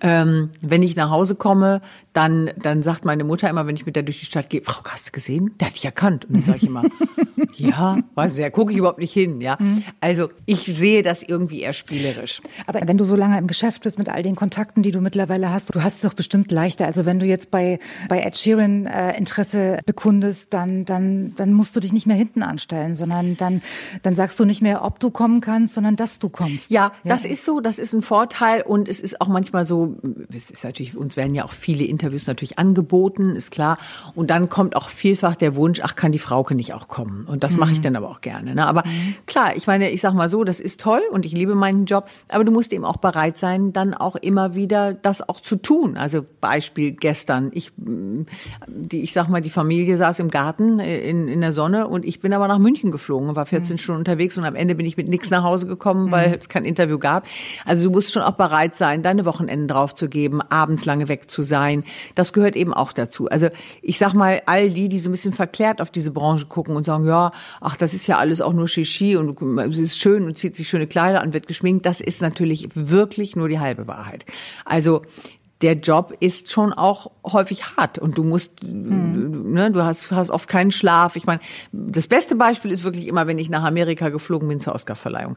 [0.01, 1.81] Ähm, wenn ich nach Hause komme,
[2.13, 4.83] dann, dann sagt meine Mutter immer, wenn ich mit der durch die Stadt gehe, Frau,
[4.85, 5.55] hast du gesehen?
[5.59, 6.25] Der hat dich erkannt.
[6.25, 6.83] Und dann sage ich immer,
[7.57, 9.57] ja, weiß ich, ja, gucke ich überhaupt nicht hin, ja.
[9.59, 9.83] Mhm.
[10.01, 12.41] Also ich sehe das irgendwie eher spielerisch.
[12.67, 15.51] Aber wenn du so lange im Geschäft bist mit all den Kontakten, die du mittlerweile
[15.51, 16.87] hast, du hast es doch bestimmt leichter.
[16.87, 21.77] Also wenn du jetzt bei, bei Ed Sheeran äh, Interesse bekundest, dann, dann, dann musst
[21.77, 23.63] du dich nicht mehr hinten anstellen, sondern dann,
[24.03, 26.71] dann sagst du nicht mehr, ob du kommen kannst, sondern dass du kommst.
[26.71, 29.97] Ja, ja, das ist so, das ist ein Vorteil und es ist auch manchmal so,
[30.35, 33.79] es ist natürlich, uns werden ja auch viele Interviews natürlich angeboten, ist klar.
[34.15, 37.27] Und dann kommt auch vielfach der Wunsch, ach, kann die Frauke nicht auch kommen?
[37.27, 37.61] Und das mhm.
[37.61, 37.83] mache ich mhm.
[37.83, 38.55] dann aber auch gerne.
[38.55, 38.67] Ne?
[38.67, 39.15] Aber mhm.
[39.27, 42.09] klar, ich meine, ich sag mal so, das ist toll und ich liebe meinen Job,
[42.29, 45.97] aber du musst eben auch bereit sein, dann auch immer wieder das auch zu tun.
[45.97, 51.29] Also Beispiel gestern, ich, die, ich sag mal, die Familie saß im Garten äh, in,
[51.29, 53.79] in der Sonne und ich bin aber nach München geflogen, war 14 mhm.
[53.79, 56.35] Stunden unterwegs und am Ende bin ich mit nichts nach Hause gekommen, weil mhm.
[56.41, 57.27] es kein Interview gab.
[57.65, 61.85] Also du musst schon auch bereit sein, deine Wochenenden draufzugeben, abends lange weg zu sein.
[62.15, 63.29] Das gehört eben auch dazu.
[63.29, 63.49] Also
[63.83, 66.87] ich sag mal, all die, die so ein bisschen verklärt auf diese Branche gucken und
[66.87, 70.39] sagen, ja, ach, das ist ja alles auch nur Shishi und es ist schön und
[70.39, 74.25] zieht sich schöne Kleider an, wird geschminkt, das ist natürlich wirklich nur die halbe Wahrheit.
[74.65, 75.03] Also
[75.63, 79.53] der Job ist schon auch häufig hart und du musst, mhm.
[79.53, 81.17] ne, du hast, hast oft keinen Schlaf.
[81.17, 81.41] Ich meine,
[81.73, 85.37] das beste Beispiel ist wirklich immer, wenn ich nach Amerika geflogen bin zur Oscarverleihung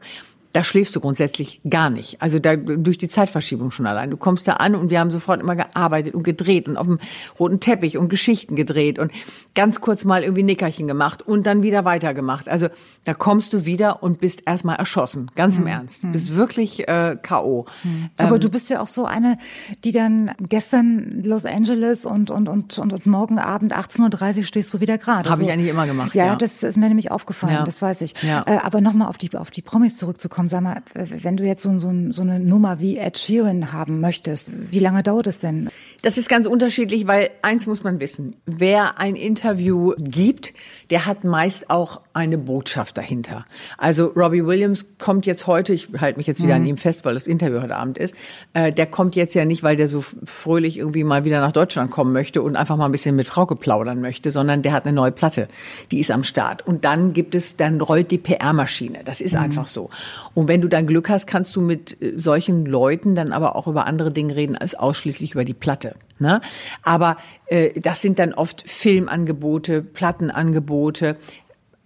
[0.52, 2.20] da schläfst du grundsätzlich gar nicht.
[2.20, 4.10] Also da durch die Zeitverschiebung schon allein.
[4.10, 6.98] Du kommst da an und wir haben sofort immer gearbeitet und gedreht und auf dem
[7.38, 9.12] roten Teppich und Geschichten gedreht und
[9.54, 12.48] ganz kurz mal irgendwie Nickerchen gemacht und dann wieder weitergemacht.
[12.48, 12.68] Also
[13.04, 15.72] da kommst du wieder und bist erstmal erschossen, ganz im hm.
[15.72, 16.02] Ernst.
[16.02, 16.12] Hm.
[16.12, 17.66] Bist wirklich äh, KO.
[17.82, 18.10] Hm.
[18.18, 19.38] Aber ähm, du bist ja auch so eine,
[19.84, 24.74] die dann gestern Los Angeles und und und und, und morgen Abend 18:30 Uhr stehst
[24.74, 25.30] du wieder gerade.
[25.30, 25.46] Habe so.
[25.46, 26.14] ich eigentlich immer gemacht.
[26.14, 27.64] Ja, ja, das ist mir nämlich aufgefallen, ja.
[27.64, 28.14] das weiß ich.
[28.22, 28.44] Ja.
[28.46, 31.62] Äh, aber nochmal auf die auf die Promis zurückzukommen komm, sag mal, wenn du jetzt
[31.62, 35.70] so, so, so eine Nummer wie Ed Sheeran haben möchtest, wie lange dauert es denn?
[36.02, 38.34] Das ist ganz unterschiedlich, weil eins muss man wissen.
[38.44, 40.52] Wer ein Interview gibt,
[40.92, 43.46] der hat meist auch eine Botschaft dahinter.
[43.78, 46.60] Also Robbie Williams kommt jetzt heute, ich halte mich jetzt wieder mhm.
[46.60, 48.14] an ihm fest, weil das Interview heute Abend ist,
[48.52, 51.90] äh, der kommt jetzt ja nicht, weil der so fröhlich irgendwie mal wieder nach Deutschland
[51.90, 54.94] kommen möchte und einfach mal ein bisschen mit Frau geplaudern möchte, sondern der hat eine
[54.94, 55.48] neue Platte,
[55.92, 56.66] die ist am Start.
[56.66, 59.00] Und dann gibt es, dann rollt die PR-Maschine.
[59.02, 59.40] Das ist mhm.
[59.40, 59.88] einfach so.
[60.34, 63.66] Und wenn du dann Glück hast, kannst du mit äh, solchen Leuten dann aber auch
[63.66, 65.94] über andere Dinge reden als ausschließlich über die Platte.
[66.22, 66.40] Ne?
[66.82, 71.16] Aber äh, das sind dann oft Filmangebote, Plattenangebote,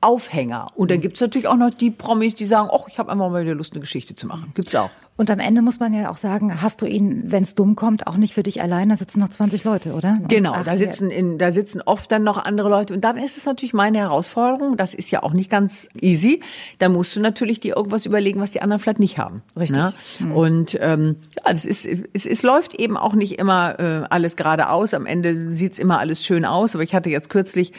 [0.00, 0.68] Aufhänger.
[0.76, 3.42] Und dann gibt's natürlich auch noch die Promis, die sagen, ach, ich habe einfach mal
[3.42, 4.52] wieder Lust, eine Geschichte zu machen.
[4.54, 4.90] Gibt's auch.
[5.16, 8.06] Und am Ende muss man ja auch sagen, hast du ihn, wenn es dumm kommt,
[8.06, 10.18] auch nicht für dich allein, da sitzen noch 20 Leute, oder?
[10.28, 12.92] genau, da sitzen in, da sitzen oft dann noch andere Leute.
[12.92, 16.40] Und dann ist es natürlich meine Herausforderung, das ist ja auch nicht ganz easy.
[16.78, 19.42] Da musst du natürlich dir irgendwas überlegen, was die anderen vielleicht nicht haben.
[19.56, 19.82] Richtig.
[20.20, 20.32] Mhm.
[20.32, 24.92] Und ähm, ja, das ist, es, es läuft eben auch nicht immer äh, alles geradeaus.
[24.92, 26.74] Am Ende sieht's immer alles schön aus.
[26.74, 27.72] Aber ich hatte jetzt kürzlich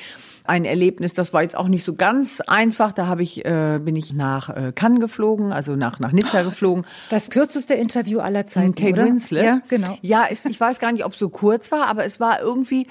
[0.48, 2.94] ein Erlebnis, das war jetzt auch nicht so ganz einfach.
[2.94, 6.86] Da habe ich, äh, bin ich nach äh, Cannes geflogen, also nach, nach Nizza geflogen.
[7.10, 9.06] Das kürzeste Interview aller Zeiten, Kate oder?
[9.06, 9.44] Winslet.
[9.44, 9.98] Ja, genau.
[10.02, 12.88] Ja, ist, ich weiß gar nicht, ob es so kurz war, aber es war irgendwie,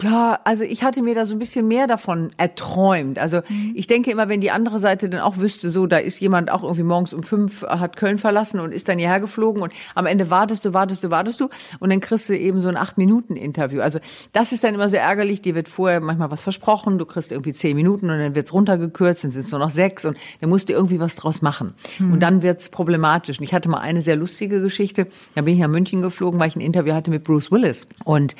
[0.00, 3.18] ja, also ich hatte mir da so ein bisschen mehr davon erträumt.
[3.18, 3.72] Also mhm.
[3.74, 6.62] ich denke immer, wenn die andere Seite dann auch wüsste, so, da ist jemand auch
[6.62, 10.30] irgendwie morgens um fünf, hat Köln verlassen und ist dann hierher geflogen und am Ende
[10.30, 11.48] wartest du, wartest du, wartest du
[11.80, 13.80] und dann kriegst du eben so ein Acht-Minuten-Interview.
[13.80, 13.98] Also
[14.32, 17.52] das ist dann immer so ärgerlich, dir wird vorher manchmal was versprochen, du kriegst irgendwie
[17.52, 20.68] zehn Minuten und dann wird's runtergekürzt, dann sind es nur noch sechs und dann musst
[20.68, 21.74] du irgendwie was draus machen.
[21.98, 22.12] Mhm.
[22.12, 23.38] Und dann wird's problematisch.
[23.38, 26.48] Und ich hatte mal eine sehr lustige Geschichte, da bin ich nach München geflogen, weil
[26.48, 28.36] ich ein Interview hatte mit Bruce Willis und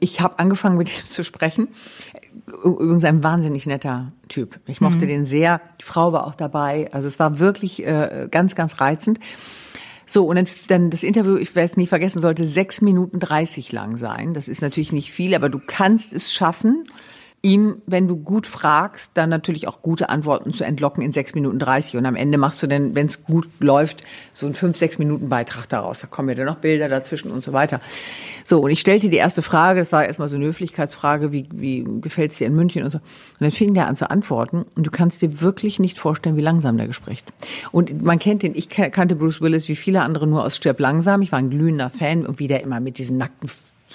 [0.00, 1.68] ich habe angefangen mit ihm zu sprechen.
[2.64, 4.60] Übrigens ein wahnsinnig netter Typ.
[4.66, 5.08] Ich mochte mhm.
[5.08, 5.60] den sehr.
[5.80, 6.88] Die Frau war auch dabei.
[6.92, 9.20] Also es war wirklich äh, ganz, ganz reizend.
[10.06, 13.72] So, und dann, dann das Interview, ich werde es nie vergessen, sollte sechs Minuten dreißig
[13.72, 14.32] lang sein.
[14.32, 16.86] Das ist natürlich nicht viel, aber du kannst es schaffen,
[17.40, 21.60] ihm, wenn du gut fragst, dann natürlich auch gute Antworten zu entlocken in sechs Minuten
[21.60, 24.02] dreißig und am Ende machst du dann, wenn es gut läuft,
[24.34, 26.00] so einen fünf, sechs Minuten Beitrag daraus.
[26.00, 27.80] Da kommen ja dann noch Bilder dazwischen und so weiter.
[28.42, 31.84] So, und ich stellte die erste Frage, das war erstmal so eine Höflichkeitsfrage, wie, wie
[32.00, 32.98] gefällt es dir in München und so.
[32.98, 36.42] Und dann fing der an zu antworten und du kannst dir wirklich nicht vorstellen, wie
[36.42, 37.32] langsam der gespricht.
[37.70, 41.22] Und man kennt den, ich kannte Bruce Willis wie viele andere nur aus Stirb langsam.
[41.22, 43.48] Ich war ein glühender Fan und wie der immer mit diesen nackten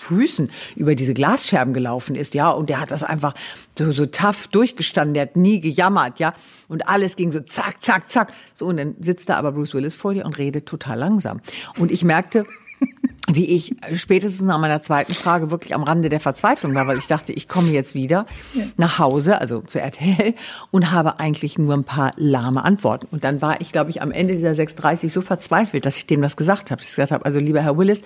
[0.03, 3.33] Füßen über diese Glasscherben gelaufen ist, ja, und der hat das einfach
[3.77, 6.33] so, so tough durchgestanden, der hat nie gejammert, ja,
[6.67, 9.95] und alles ging so zack, zack, zack, so, und dann sitzt da aber Bruce Willis
[9.95, 11.41] vor dir und redet total langsam.
[11.77, 12.45] Und ich merkte,
[13.31, 17.07] wie ich spätestens nach meiner zweiten Frage wirklich am Rande der Verzweiflung war, weil ich
[17.07, 18.65] dachte, ich komme jetzt wieder ja.
[18.77, 20.33] nach Hause, also zu RTL,
[20.71, 23.07] und habe eigentlich nur ein paar lahme Antworten.
[23.11, 26.21] Und dann war ich, glaube ich, am Ende dieser 6.30 so verzweifelt, dass ich dem
[26.21, 26.81] das gesagt habe.
[26.81, 28.01] Ich gesagt habe, also lieber Herr Willis,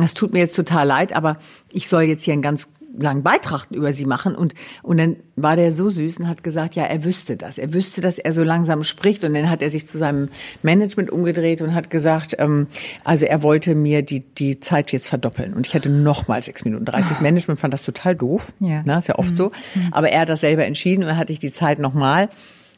[0.00, 1.36] das tut mir jetzt total leid, aber
[1.70, 4.34] ich soll jetzt hier einen ganz langen Beitrag über sie machen.
[4.34, 4.52] Und
[4.82, 8.02] und dann war der so süß und hat gesagt, ja, er wüsste das, er wüsste,
[8.02, 9.24] dass er so langsam spricht.
[9.24, 10.28] Und dann hat er sich zu seinem
[10.62, 12.66] Management umgedreht und hat gesagt, ähm,
[13.02, 15.54] also er wollte mir die die Zeit jetzt verdoppeln.
[15.54, 17.08] Und ich hätte noch mal sechs Minuten dreißig.
[17.08, 19.36] Das Management fand das total doof, ja, Na, ist ja oft mhm.
[19.36, 19.52] so,
[19.90, 22.28] aber er hat das selber entschieden und dann hatte ich die Zeit noch mal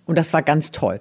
[0.06, 1.00] und das war ganz toll.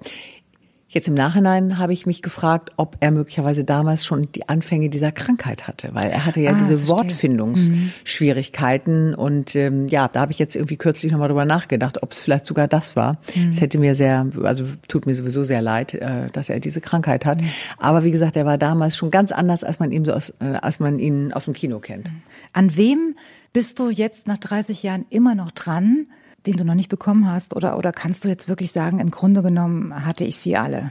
[0.94, 5.10] Jetzt im Nachhinein habe ich mich gefragt, ob er möglicherweise damals schon die Anfänge dieser
[5.10, 6.96] Krankheit hatte, weil er hatte ja ah, diese verstehe.
[6.96, 9.14] Wortfindungsschwierigkeiten mhm.
[9.14, 12.46] und ähm, ja, da habe ich jetzt irgendwie kürzlich nochmal drüber nachgedacht, ob es vielleicht
[12.46, 13.18] sogar das war.
[13.34, 13.48] Mhm.
[13.48, 17.26] Es hätte mir sehr, also tut mir sowieso sehr leid, äh, dass er diese Krankheit
[17.26, 17.40] hat.
[17.40, 17.48] Mhm.
[17.78, 20.44] Aber wie gesagt, er war damals schon ganz anders, als man ihn so aus, äh,
[20.62, 22.08] als man ihn aus dem Kino kennt.
[22.52, 23.16] An wem
[23.52, 26.06] bist du jetzt nach 30 Jahren immer noch dran?
[26.46, 27.56] Den du noch nicht bekommen hast?
[27.56, 30.90] Oder, oder kannst du jetzt wirklich sagen, im Grunde genommen hatte ich sie alle?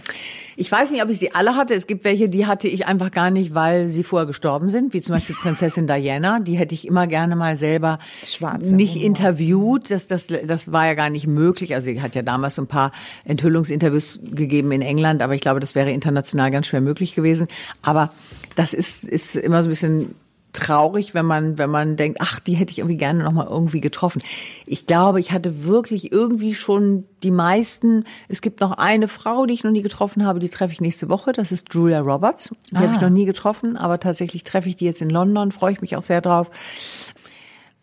[0.55, 1.73] Ich weiß nicht, ob ich sie alle hatte.
[1.73, 5.01] Es gibt welche, die hatte ich einfach gar nicht, weil sie vorher gestorben sind, wie
[5.01, 6.39] zum Beispiel Prinzessin Diana.
[6.39, 9.05] Die hätte ich immer gerne mal selber Schwarze nicht Humor.
[9.07, 9.91] interviewt.
[9.91, 11.75] Das, das, das war ja gar nicht möglich.
[11.75, 12.91] Also sie hat ja damals so ein paar
[13.25, 17.47] Enthüllungsinterviews gegeben in England, aber ich glaube, das wäre international ganz schwer möglich gewesen.
[17.81, 18.11] Aber
[18.55, 20.15] das ist, ist immer so ein bisschen
[20.53, 23.81] traurig, wenn man, wenn man denkt, ach, die hätte ich irgendwie gerne noch mal irgendwie
[23.81, 24.21] getroffen.
[24.65, 28.05] Ich glaube, ich hatte wirklich irgendwie schon die meisten.
[28.27, 31.09] Es gibt noch eine Frau, die ich noch nie getroffen habe, die treffe ich nächste
[31.09, 31.33] Woche.
[31.33, 32.51] Das ist Julia Roberts.
[32.71, 32.81] Die ah.
[32.81, 35.51] habe ich noch nie getroffen, aber tatsächlich treffe ich die jetzt in London.
[35.51, 36.51] Freue ich mich auch sehr drauf.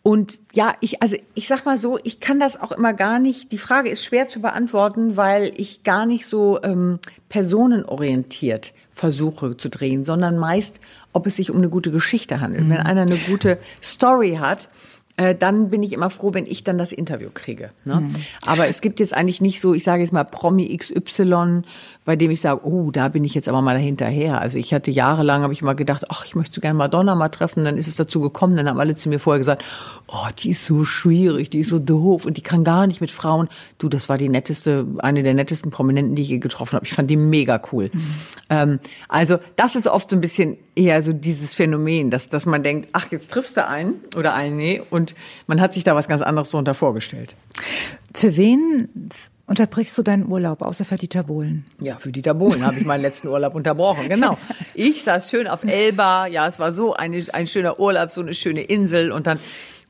[0.03, 3.51] Und ja, ich, also ich sag mal so, ich kann das auch immer gar nicht.
[3.51, 9.69] Die Frage ist schwer zu beantworten, weil ich gar nicht so ähm, personenorientiert versuche zu
[9.69, 10.79] drehen, sondern meist,
[11.13, 12.65] ob es sich um eine gute Geschichte handelt.
[12.65, 12.69] Mhm.
[12.69, 14.69] Wenn einer eine gute Story hat,
[15.17, 17.71] äh, dann bin ich immer froh, wenn ich dann das Interview kriege.
[17.85, 18.01] Ne?
[18.01, 18.15] Mhm.
[18.45, 21.63] Aber es gibt jetzt eigentlich nicht so, ich sage jetzt mal Promi XY,
[22.03, 24.41] bei dem ich sage, oh, da bin ich jetzt aber mal dahinterher.
[24.41, 27.29] Also ich hatte jahrelang, habe ich mal gedacht, ach, ich möchte so gerne Madonna mal
[27.29, 27.63] treffen.
[27.63, 29.63] Dann ist es dazu gekommen, dann haben alle zu mir vorher gesagt,
[30.07, 33.11] oh, die ist so schwierig, die ist so doof und die kann gar nicht mit
[33.11, 33.49] Frauen.
[33.77, 36.85] Du, das war die netteste, eine der nettesten Prominenten, die ich je getroffen habe.
[36.87, 37.91] Ich fand die mega cool.
[37.93, 38.13] Mhm.
[38.49, 42.63] Ähm, also das ist oft so ein bisschen eher so dieses Phänomen, dass, dass man
[42.63, 45.13] denkt, ach, jetzt triffst du einen oder einen, nee, und
[45.45, 47.35] man hat sich da was ganz anderes drunter vorgestellt.
[48.13, 48.89] Für wen
[49.51, 51.65] unterbrichst du deinen Urlaub, außer für Dieter Bohlen?
[51.81, 54.37] Ja, für Dieter Bohlen habe ich meinen letzten Urlaub unterbrochen, genau.
[54.73, 58.33] Ich saß schön auf Elba, ja, es war so eine, ein schöner Urlaub, so eine
[58.33, 59.37] schöne Insel und dann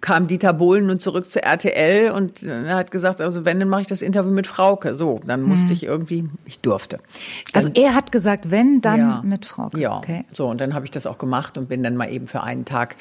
[0.02, 3.82] kam Dieter Bohlen nun zurück zur RTL und er hat gesagt, also wenn, dann mache
[3.82, 4.96] ich das Interview mit Frauke.
[4.96, 5.72] So, dann musste mhm.
[5.72, 7.00] ich irgendwie, ich durfte.
[7.54, 9.80] Also dann, er hat gesagt, wenn, dann ja, mit Frauke.
[9.80, 10.26] Ja, okay.
[10.34, 12.66] so und dann habe ich das auch gemacht und bin dann mal eben für einen
[12.66, 12.96] Tag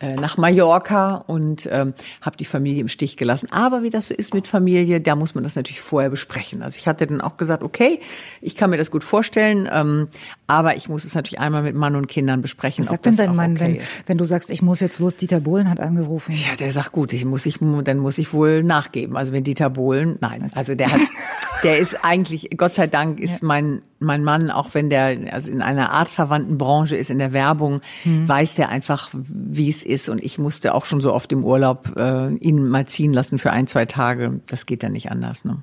[0.00, 1.92] äh, nach Mallorca und ähm,
[2.22, 3.52] habe die Familie im Stich gelassen.
[3.52, 6.62] Aber wie das so ist mit Familie, da muss man das natürlich vorher besprechen.
[6.62, 8.00] Also ich hatte dann auch gesagt, okay,
[8.40, 10.08] ich kann mir das gut vorstellen, ähm,
[10.46, 12.82] aber ich muss es natürlich einmal mit Mann und Kindern besprechen.
[12.84, 15.40] Was sagt denn dein Mann, okay wenn, wenn du sagst, ich muss jetzt los, Dieter
[15.40, 16.34] Bohlen hat angerufen?
[16.46, 19.16] Ja, der sagt gut, ich muss ich, dann muss ich wohl nachgeben.
[19.16, 21.00] Also wenn Dieter Bohlen, nein, also der hat,
[21.64, 23.46] der ist eigentlich, Gott sei Dank ist ja.
[23.46, 27.32] mein, mein Mann, auch wenn der also in einer Art verwandten Branche ist, in der
[27.32, 28.28] Werbung, hm.
[28.28, 30.08] weiß der einfach, wie es ist.
[30.08, 33.50] Und ich musste auch schon so oft im Urlaub äh, ihn mal ziehen lassen für
[33.50, 34.40] ein, zwei Tage.
[34.46, 35.44] Das geht dann nicht anders.
[35.44, 35.62] Ne?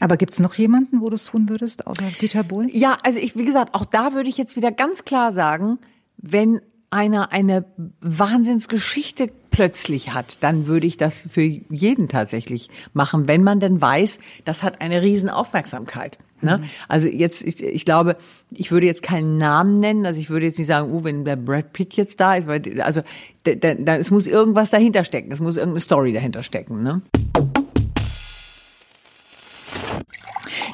[0.00, 2.70] Aber gibt's noch jemanden, wo du es tun würdest, außer Dieter Bohlen?
[2.72, 5.78] Ja, also ich, wie gesagt, auch da würde ich jetzt wieder ganz klar sagen,
[6.16, 7.64] wenn einer eine
[8.00, 14.18] Wahnsinnsgeschichte plötzlich hat, dann würde ich das für jeden tatsächlich machen, wenn man denn weiß,
[14.44, 16.18] das hat eine riesen Aufmerksamkeit.
[16.40, 16.58] Ne?
[16.58, 16.64] Mhm.
[16.86, 18.16] Also jetzt, ich, ich glaube,
[18.50, 21.36] ich würde jetzt keinen Namen nennen, also ich würde jetzt nicht sagen, oh, wenn der
[21.36, 23.02] Brad Pitt jetzt da ist, weil, also
[23.42, 26.82] da, da, es muss irgendwas dahinter stecken, es muss irgendeine Story dahinter stecken.
[26.82, 27.02] Ne?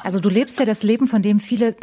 [0.03, 1.75] Also du lebst ja das Leben, von dem viele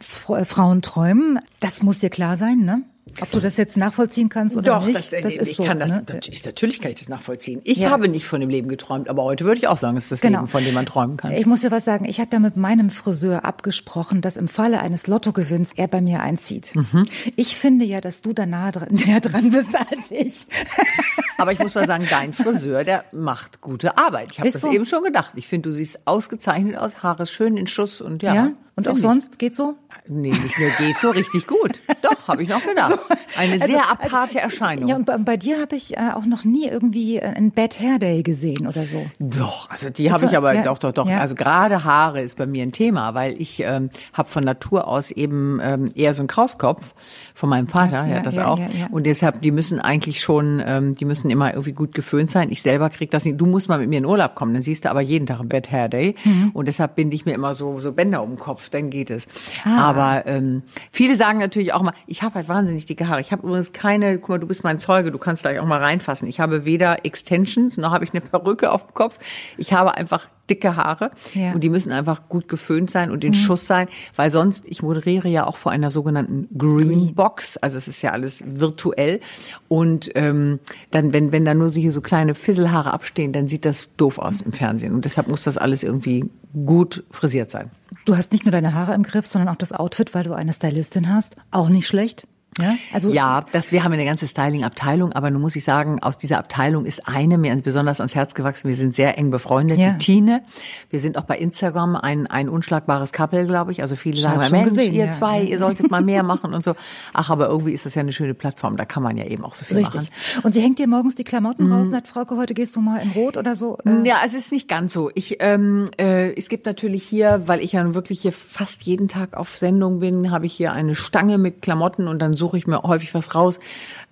[0.00, 1.38] Frauen träumen.
[1.60, 2.82] Das muss dir klar sein, ne?
[3.20, 5.64] Ob du das jetzt nachvollziehen kannst oder Doch, nicht, das, das ist ich so.
[5.64, 6.04] kann das, ne?
[6.08, 7.60] natürlich, natürlich kann ich das nachvollziehen.
[7.64, 7.90] Ich Ja.
[7.90, 10.20] habe nicht von dem Leben geträumt, aber heute würde ich auch sagen, es ist das
[10.20, 10.38] Genau.
[10.40, 11.32] Leben, von dem man träumen kann.
[11.32, 12.04] Ich muss dir was sagen.
[12.04, 16.20] Ich habe ja mit meinem Friseur abgesprochen, dass im Falle eines Lottogewinns er bei mir
[16.20, 16.76] einzieht.
[16.76, 17.04] Mhm.
[17.34, 20.46] Ich finde ja, dass du da nahe dran, näher dran bist als ich.
[21.36, 24.32] Aber ich muss mal sagen, dein Friseur, der macht gute Arbeit.
[24.32, 24.70] Ich habe das so.
[24.70, 25.32] eben schon gedacht.
[25.34, 28.34] Ich finde, du siehst ausgezeichnet aus, Haare schön in Schuss und ja.
[28.34, 28.50] Ja?
[28.76, 29.74] Und auch sonst geht so?
[30.08, 31.80] Nee, nicht nur geht so richtig gut.
[32.02, 32.98] Doch, habe ich noch gedacht.
[33.36, 34.88] Eine Also- sehr aparte Erscheinung.
[34.88, 37.78] Ja, und bei, bei dir habe ich äh, auch noch nie irgendwie äh, ein Bad
[37.78, 39.04] Hair Day gesehen oder so.
[39.18, 41.08] Doch, also die habe so, ich aber ja, doch, doch, doch.
[41.08, 41.20] ja.
[41.20, 45.10] Also gerade Haare ist bei mir ein Thema, weil ich ähm, habe von Natur aus
[45.10, 46.94] eben ähm, eher so einen Krauskopf
[47.34, 48.60] von meinem Vater, Das, ja, ja, das auch.
[48.90, 52.50] Und deshalb, die müssen eigentlich schon, ähm, die müssen immer irgendwie gut geföhnt sein.
[52.50, 53.38] Ich selber krieg das nicht.
[53.40, 55.48] Du musst mal mit mir in Urlaub kommen, dann siehst du aber jeden Tag ein
[55.48, 56.14] Bad Hair Day.
[56.24, 56.50] Mhm.
[56.54, 59.26] Und deshalb binde ich mir immer so so Bänder um den Kopf, dann geht es.
[59.64, 59.90] Ah.
[59.90, 63.20] Aber ähm, viele sagen natürlich auch mal, ich habe halt wahnsinnig dicke Haare.
[63.20, 65.80] Ich habe übrigens keine, guck mal, du bist mein Zeuge, du kannst gleich auch mal
[65.80, 66.28] reinfassen.
[66.28, 69.18] Ich habe weder Extensions, noch habe ich eine Perücke auf dem Kopf.
[69.56, 71.52] Ich habe einfach dicke Haare Ja.
[71.52, 75.28] und die müssen einfach gut geföhnt sein und in Schuss sein, weil sonst, ich moderiere
[75.28, 79.20] ja auch vor einer sogenannten Green Box, also es ist ja alles virtuell
[79.68, 80.58] und ähm,
[80.90, 84.18] dann, wenn, wenn da nur so hier so kleine Fisselhaare abstehen, dann sieht das doof
[84.18, 86.28] aus im Fernsehen und deshalb muss das alles irgendwie
[86.66, 87.70] gut frisiert sein.
[88.04, 90.52] Du hast nicht nur deine Haare im Griff, sondern auch das Outfit, weil du eine
[90.52, 91.36] Stylistin hast.
[91.50, 92.26] Auch nicht schlecht.
[92.58, 96.18] Ja, also Ja, das, wir haben eine ganze Styling-Abteilung, aber nun muss ich sagen, aus
[96.18, 98.68] dieser Abteilung ist eine mir besonders ans Herz gewachsen.
[98.68, 99.92] Wir sind sehr eng befreundet, Ja.
[99.92, 100.42] die Tine.
[100.90, 103.82] Wir sind auch bei Instagram ein, ein unschlagbares Couple, glaube ich.
[103.82, 105.12] Also viele Ich sagen, Mensch, gesehen, ihr ja.
[105.12, 106.74] zwei, ihr solltet mal mehr machen und so.
[107.12, 109.54] Ach, aber irgendwie ist das ja eine schöne Plattform, da kann man ja eben auch
[109.54, 110.10] so viel richtig.
[110.10, 110.42] machen.
[110.42, 111.72] Und sie hängt dir morgens die Klamotten Mhm.
[111.72, 113.78] raus und sagt, Frauke, heute gehst du mal in Rot oder so.
[113.86, 115.10] Äh, Ja, es ist nicht ganz so.
[115.14, 119.36] Ich, ähm, äh, es gibt natürlich hier, weil ich ja wirklich hier fast jeden Tag
[119.36, 122.82] auf Sendung bin, habe ich hier eine Stange mit Klamotten und dann suche ich mir
[122.82, 123.58] häufig was raus.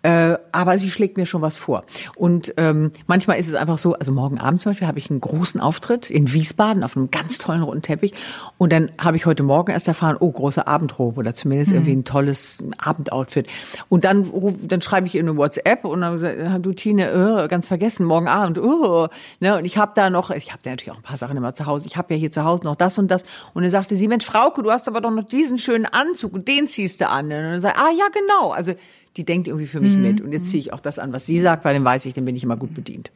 [0.02, 1.84] Äh, aber sie schlägt mir schon was vor.
[2.14, 5.20] Und ähm, manchmal ist es einfach so, also morgen Abend zum Beispiel habe ich einen
[5.20, 8.12] großen Auftritt in Wiesbaden auf einem ganz tollen roten Teppich.
[8.58, 12.04] Und dann habe ich heute Morgen erst erfahren, oh, große Abendrobe oder zumindest irgendwie ein
[12.04, 13.48] tolles Abendoutfit.
[13.88, 14.30] Und dann,
[14.62, 18.28] dann schreibe ich in eine WhatsApp und dann sagt, du Tine, äh, ganz vergessen, morgen
[18.28, 19.08] Abend, oh.
[19.40, 21.54] Ne, und ich habe da noch, ich habe da natürlich auch ein paar Sachen immer
[21.54, 21.86] zu Hause.
[21.86, 23.24] Ich habe ja hier zu Hause noch das und das.
[23.52, 26.46] Und dann sagte sie, Mensch, Frauke, du hast aber doch noch diesen schönen Anzug und
[26.46, 27.24] den ziehst du an.
[27.24, 28.50] Und dann sagt, ah ja, genau.
[28.50, 28.74] Also
[29.16, 30.20] die denkt irgendwie für mich mit.
[30.20, 32.24] Und jetzt ziehe ich auch das an, was sie sagt, weil dann weiß ich, dann
[32.24, 33.10] bin ich immer gut bedient.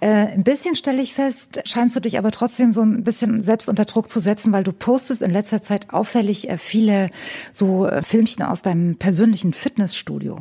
[0.00, 3.68] Äh, ein bisschen stelle ich fest, scheinst du dich aber trotzdem so ein bisschen selbst
[3.68, 7.10] unter Druck zu setzen, weil du postest in letzter Zeit auffällig äh, viele
[7.52, 10.40] so äh, Filmchen aus deinem persönlichen Fitnessstudio.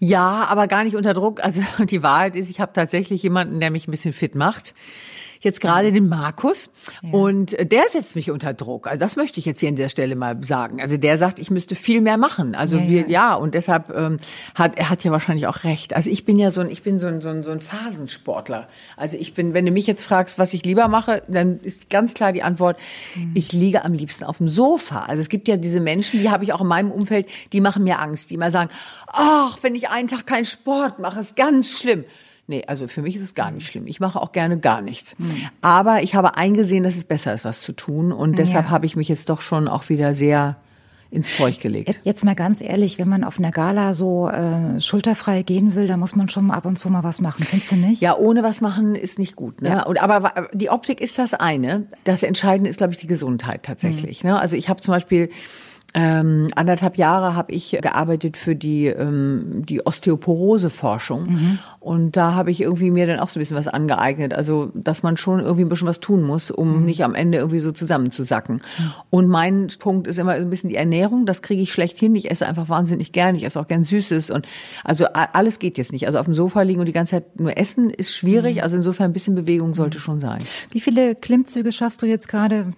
[0.00, 1.44] Ja, aber gar nicht unter Druck.
[1.44, 4.74] Also die Wahrheit ist, ich habe tatsächlich jemanden, der mich ein bisschen fit macht.
[5.42, 6.70] Jetzt gerade den Markus
[7.10, 8.86] und äh, der setzt mich unter Druck.
[8.86, 10.80] Also das möchte ich jetzt hier an der Stelle mal sagen.
[10.80, 12.54] Also der sagt, ich müsste viel mehr machen.
[12.54, 13.06] Also Ja, wir ja.
[13.08, 14.18] ja und deshalb ähm,
[14.54, 15.94] hat er hat ja wahrscheinlich auch recht.
[15.94, 18.68] Also ich bin ja so ein ich bin so ein, so ein so ein Phasensportler.
[18.96, 22.14] Also ich bin, wenn du mich jetzt fragst, was ich lieber mache, dann ist ganz
[22.14, 22.78] klar die Antwort,
[23.16, 23.32] Mhm.
[23.34, 25.00] ich liege am liebsten auf dem Sofa.
[25.00, 27.84] Also es gibt ja diese Menschen, die habe ich auch in meinem Umfeld, die machen
[27.84, 28.70] mir Angst, die immer sagen,
[29.08, 32.04] ach, wenn ich einen Tag keinen Sport mache, ist ganz schlimm.
[32.48, 33.86] Nee, also für mich ist es gar nicht schlimm.
[33.86, 35.14] Ich mache auch gerne gar nichts.
[35.60, 38.12] Aber ich habe eingesehen, dass es besser ist, was zu tun.
[38.12, 38.70] Und deshalb Ja.
[38.70, 40.56] habe ich mich jetzt doch schon auch wieder sehr
[41.10, 42.00] ins Zeug gelegt.
[42.04, 45.96] Jetzt mal ganz ehrlich, wenn man auf einer Gala so äh, schulterfrei gehen will, da
[45.98, 48.00] muss man schon mal ab und zu mal was machen, findest du nicht?
[48.00, 49.60] Ja, ohne was machen ist nicht gut.
[49.60, 49.68] Ne?
[49.68, 49.82] Ja.
[49.84, 51.86] Und aber die Optik ist das eine.
[52.04, 54.24] Das Entscheidende ist, glaube ich, die Gesundheit tatsächlich.
[54.24, 54.38] Ne?
[54.40, 55.28] Also ich habe zum Beispiel
[55.94, 61.26] ähm, anderthalb Jahre habe ich gearbeitet für die ähm, die Osteoporose-Forschung
[61.80, 64.32] und da habe ich irgendwie mir dann auch so ein bisschen was angeeignet.
[64.32, 67.60] Also dass man schon irgendwie ein bisschen was tun muss, um nicht am Ende irgendwie
[67.60, 68.62] so zusammenzusacken.
[69.10, 71.26] Und mein Punkt ist immer so ein bisschen die Ernährung.
[71.26, 72.14] Das kriege ich schlecht hin.
[72.14, 73.34] Ich esse einfach wahnsinnig gern.
[73.34, 74.46] Ich esse auch gern Süßes und
[74.84, 76.06] also alles geht jetzt nicht.
[76.06, 78.62] Also auf dem Sofa liegen und die ganze Zeit nur essen ist schwierig.
[78.62, 80.42] Also insofern ein bisschen Bewegung sollte schon sein.
[80.70, 82.72] Wie viele Klimmzüge schaffst du jetzt gerade?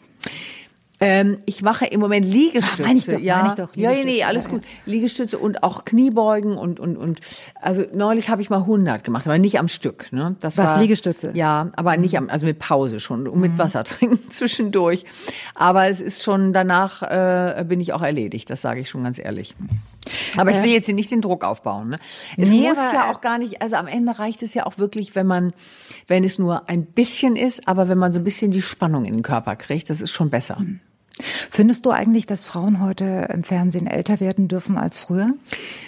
[1.00, 2.83] Ähm, ich mache im Moment Liegestütze.
[2.83, 3.37] Ach, meine ich doch, ja.
[3.37, 4.62] meine ich doch, ja, nee, alles gut.
[4.87, 7.20] Liegestütze und auch Kniebeugen und und und
[7.61, 10.37] also neulich habe ich mal 100 gemacht, aber nicht am Stück, ne?
[10.40, 11.33] Das Was, war Liegestütze?
[11.35, 15.04] Ja, aber nicht am also mit Pause schon und mit Wasser trinken zwischendurch.
[15.57, 19.18] Aber es ist schon danach äh, bin ich auch erledigt, das sage ich schon ganz
[19.18, 19.57] ehrlich.
[20.37, 21.88] Aber ich will jetzt hier nicht den Druck aufbauen.
[21.88, 21.98] Ne?
[22.37, 24.78] Es Nee, muss ja äh, auch gar nicht, also am Ende reicht es ja auch
[24.78, 25.52] wirklich, wenn man,
[26.07, 29.16] wenn es nur ein bisschen ist, aber wenn man so ein bisschen die Spannung in
[29.16, 30.59] den Körper kriegt, das ist schon besser.
[31.20, 35.30] Findest du eigentlich, dass Frauen heute im Fernsehen älter werden dürfen als früher?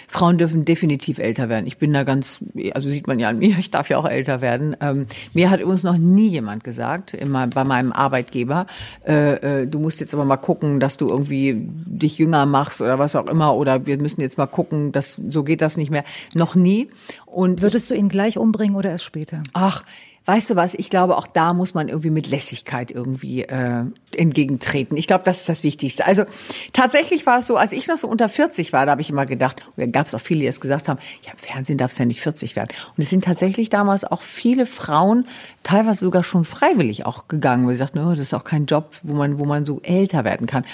[0.07, 1.67] Frauen dürfen definitiv älter werden.
[1.67, 2.39] Ich bin da ganz,
[2.73, 4.77] also sieht man ja an mir, ich darf ja auch älter werden.
[4.79, 8.67] Ähm, mir hat übrigens noch nie jemand gesagt, immer bei meinem Arbeitgeber,
[9.05, 12.97] äh, äh, du musst jetzt aber mal gucken, dass du irgendwie dich jünger machst oder
[12.97, 16.05] was auch immer, oder wir müssen jetzt mal gucken, dass so geht das nicht mehr.
[16.35, 16.87] Noch nie.
[17.25, 19.43] Und würdest du ihn gleich umbringen oder erst später?
[19.51, 19.83] Ach,
[20.27, 24.97] weißt du was, ich glaube, auch da muss man irgendwie mit Lässigkeit irgendwie äh, entgegentreten.
[24.97, 26.05] Ich glaube, das ist das Wichtigste.
[26.05, 26.25] Also
[26.73, 29.25] tatsächlich war es so, als ich noch so unter 40 war, da habe ich immer
[29.25, 31.93] gedacht, und da gab es auch viele, die es gesagt haben, ja, im Fernsehen darf
[31.93, 32.69] es ja nicht 40 werden.
[32.97, 35.25] Und es sind tatsächlich damals auch viele Frauen,
[35.63, 38.91] teilweise sogar schon freiwillig auch gegangen, weil sie sagten, oh, das ist auch kein Job,
[39.03, 40.65] wo man, wo man so älter werden kann.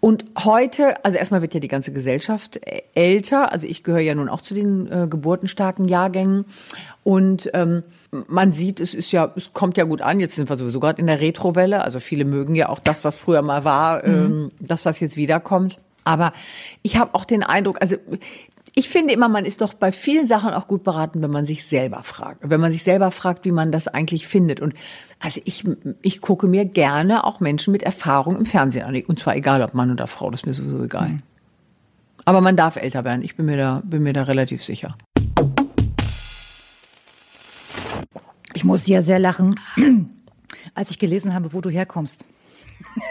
[0.00, 2.60] Und heute, also erstmal wird ja die ganze Gesellschaft
[2.94, 3.52] älter.
[3.52, 6.44] Also ich gehöre ja nun auch zu den äh, geburtenstarken Jahrgängen.
[7.02, 7.82] Und ähm,
[8.28, 10.20] man sieht, es ist ja, es kommt ja gut an.
[10.20, 11.82] Jetzt sind wir sowieso gerade in der Retrowelle.
[11.82, 14.14] Also viele mögen ja auch das, was früher mal war, mhm.
[14.14, 15.80] ähm, das, was jetzt wiederkommt.
[16.04, 16.32] Aber
[16.82, 17.96] ich habe auch den Eindruck, also
[18.74, 21.64] ich finde immer, man ist doch bei vielen Sachen auch gut beraten, wenn man sich
[21.64, 22.48] selber fragt.
[22.48, 24.60] Wenn man sich selber fragt, wie man das eigentlich findet.
[24.60, 24.74] Und
[25.18, 25.64] also ich,
[26.02, 28.94] ich gucke mir gerne auch Menschen mit Erfahrung im Fernsehen an.
[29.06, 31.08] Und zwar egal, ob Mann oder Frau, das ist mir sowieso egal.
[31.08, 31.22] Mhm.
[32.26, 33.22] Aber man darf älter werden.
[33.22, 34.96] Ich bin mir da, bin mir da relativ sicher.
[38.56, 39.60] Ich musste ja sehr lachen,
[40.74, 42.24] als ich gelesen habe, wo du herkommst.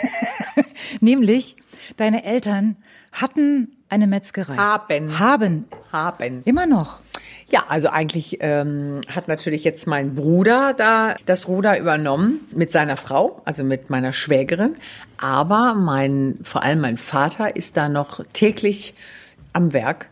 [1.01, 1.55] Nämlich,
[1.97, 2.77] deine Eltern
[3.11, 4.55] hatten eine Metzgerei.
[4.55, 5.19] Haben.
[5.19, 5.65] Haben.
[5.91, 6.41] Haben.
[6.45, 6.99] Immer noch.
[7.47, 12.97] Ja, also eigentlich ähm, hat natürlich jetzt mein Bruder da das Ruder übernommen mit seiner
[12.97, 14.75] Frau, also mit meiner Schwägerin.
[15.17, 18.95] Aber mein, vor allem mein Vater ist da noch täglich
[19.53, 20.09] am Werk.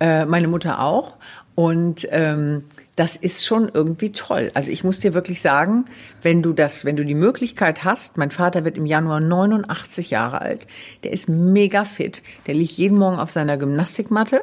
[0.00, 1.14] Äh, meine Mutter auch.
[1.54, 2.64] Und ähm,
[2.96, 4.50] das ist schon irgendwie toll.
[4.54, 5.86] Also ich muss dir wirklich sagen,
[6.22, 10.40] wenn du das, wenn du die Möglichkeit hast, mein Vater wird im Januar 89 Jahre
[10.40, 10.66] alt,
[11.02, 14.42] der ist mega fit, der liegt jeden Morgen auf seiner Gymnastikmatte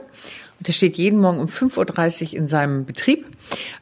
[0.59, 3.25] und der steht jeden Morgen um 5.30 Uhr in seinem Betrieb,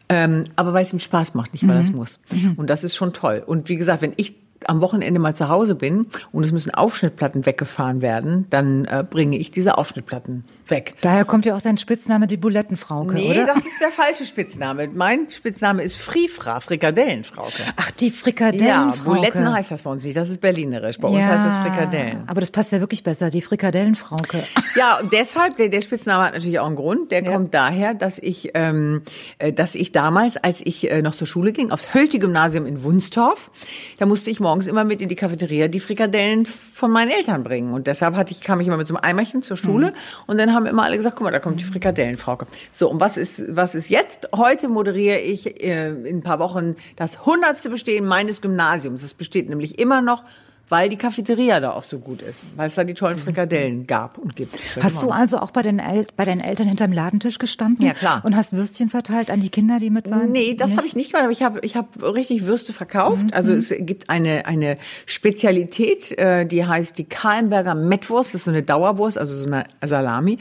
[0.10, 1.98] ähm, aber weil es ihm Spaß macht, nicht weil er es mhm.
[1.98, 2.20] muss.
[2.32, 2.54] Mhm.
[2.58, 3.44] Und das ist schon toll.
[3.46, 4.36] Und wie gesagt, wenn ich
[4.68, 9.38] am Wochenende mal zu Hause bin und es müssen Aufschnittplatten weggefahren werden, dann äh, bringe
[9.38, 10.96] ich diese Aufschnittplatten weg.
[11.02, 13.42] Daher kommt ja auch dein Spitzname, die Bulettenfrauke, nee, oder?
[13.42, 14.90] Nee, das ist der falsche Spitzname.
[14.94, 17.64] Mein Spitzname ist Frifra, Frikadellenfrauke.
[17.76, 18.98] Ach, die Frikadellenfrauke.
[18.98, 20.98] Ja, Buletten heißt das bei uns nicht, das ist berlinerisch.
[21.00, 22.24] Bei ja, uns heißt das Frikadellen.
[22.28, 24.44] Aber das passt ja wirklich besser, die Frikadellenfrauke.
[24.76, 27.12] Ja, und deshalb, der, der Spitzname hat natürlich auch einen Grund.
[27.12, 27.32] Der ja.
[27.32, 29.02] kommt daher, dass ich, ähm,
[29.38, 33.52] äh, dass ich damals, als ich äh, noch zur Schule ging, aufs Hölti-Gymnasium in Wunstorf,
[33.98, 37.74] da musste ich morgens immer mit in die Cafeteria die Frikadellen von meinen Eltern bringen.
[37.74, 39.94] Und deshalb hatte ich, kam ich immer mit so einem Eimerchen zur Schule mhm.
[40.26, 42.48] und dann haben immer alle gesagt, guck mal, da kommt die Frikadellenfrauke.
[42.72, 44.30] So, und was ist, was ist jetzt?
[44.36, 49.04] Heute moderiere ich äh, in ein paar Wochen das hundertste Bestehen meines Gymnasiums.
[49.04, 50.24] Es besteht nämlich immer noch
[50.70, 54.18] weil die Cafeteria da auch so gut ist, weil es da die tollen Frikadellen gab
[54.18, 54.54] und gibt.
[54.82, 57.86] Hast du also auch bei, den El bei deinen Eltern hinterm Ladentisch gestanden?
[57.86, 58.22] Ja, klar.
[58.24, 60.32] Und hast Würstchen verteilt an die Kinder, die mit waren?
[60.32, 63.24] Nee, das habe ich nicht gemacht, aber ich habe ich hab richtig Würste verkauft.
[63.24, 63.34] Mhm.
[63.34, 68.52] Also es gibt eine, eine Spezialität, äh, die heißt die Kahlenberger Mettwurst, das ist so
[68.52, 70.38] eine Dauerwurst, also so eine Salami.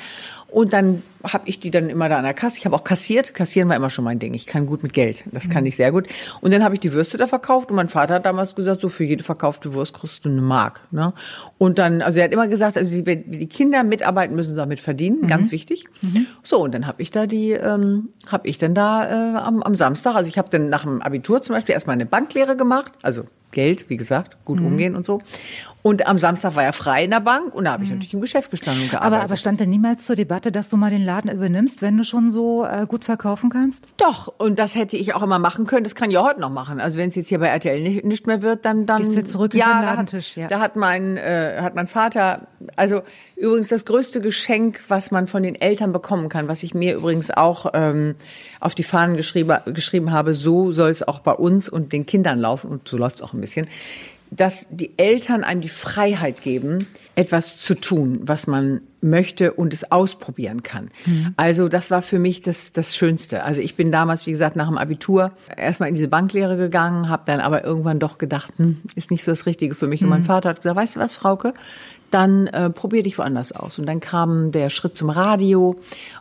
[0.48, 2.58] Und dann habe ich die dann immer da an der Kasse.
[2.58, 3.34] Ich habe auch kassiert.
[3.34, 4.34] Kassieren war immer schon mein Ding.
[4.34, 5.24] Ich kann gut mit Geld.
[5.32, 5.68] Das kann mhm.
[5.68, 6.06] ich sehr gut.
[6.40, 8.88] Und dann habe ich die Würste da verkauft und mein Vater hat damals gesagt, so
[8.88, 10.82] für jede verkaufte Wurst kriegst du eine Mark.
[10.90, 11.12] Ne?
[11.58, 15.22] Und dann, also er hat immer gesagt, also die, die Kinder mitarbeiten müssen damit verdienen,
[15.22, 15.26] mhm.
[15.26, 15.86] ganz wichtig.
[16.00, 16.26] Mhm.
[16.42, 19.74] So und dann habe ich da die, ähm, habe ich dann da äh, am, am
[19.74, 23.24] Samstag, also ich habe dann nach dem Abitur zum Beispiel erstmal eine Banklehre gemacht, also
[23.56, 24.66] Geld, wie gesagt, gut mhm.
[24.66, 25.22] umgehen und so.
[25.80, 27.96] Und am Samstag war er frei in der Bank und da habe ich mhm.
[27.96, 29.14] natürlich im Geschäft gestanden und gearbeitet.
[29.14, 32.04] Aber, aber stand denn niemals zur Debatte, dass du mal den Laden übernimmst, wenn du
[32.04, 33.86] schon so äh, gut verkaufen kannst?
[33.96, 35.84] Doch, und das hätte ich auch immer machen können.
[35.84, 36.80] Das kann ich auch heute noch machen.
[36.80, 39.24] Also wenn es jetzt hier bei RTL nicht, nicht mehr wird, dann dann Gehst du
[39.24, 40.34] zurück ja, in den Ladentisch.
[40.34, 40.56] Da hat, ja.
[40.56, 43.02] da hat mein äh, hat mein Vater also
[43.36, 47.30] übrigens das größte Geschenk, was man von den Eltern bekommen kann, was ich mir übrigens
[47.30, 48.16] auch ähm,
[48.60, 52.38] auf die Fahnen geschrieben, geschrieben habe, so soll es auch bei uns und den Kindern
[52.38, 53.45] laufen und so läuft es auch ein bisschen
[54.30, 59.90] dass die Eltern einem die Freiheit geben, etwas zu tun, was man möchte und es
[59.90, 60.90] ausprobieren kann.
[61.06, 61.32] Mhm.
[61.36, 63.44] Also das war für mich das, das Schönste.
[63.44, 67.22] Also ich bin damals, wie gesagt, nach dem Abitur erstmal in diese Banklehre gegangen, habe
[67.26, 70.00] dann aber irgendwann doch gedacht, hm, ist nicht so das Richtige für mich.
[70.00, 70.06] Mhm.
[70.06, 70.26] Und mein mhm.
[70.26, 71.54] Vater hat gesagt, weißt du was, Frauke,
[72.10, 73.78] dann äh, probier dich woanders aus.
[73.78, 75.76] Und dann kam der Schritt zum Radio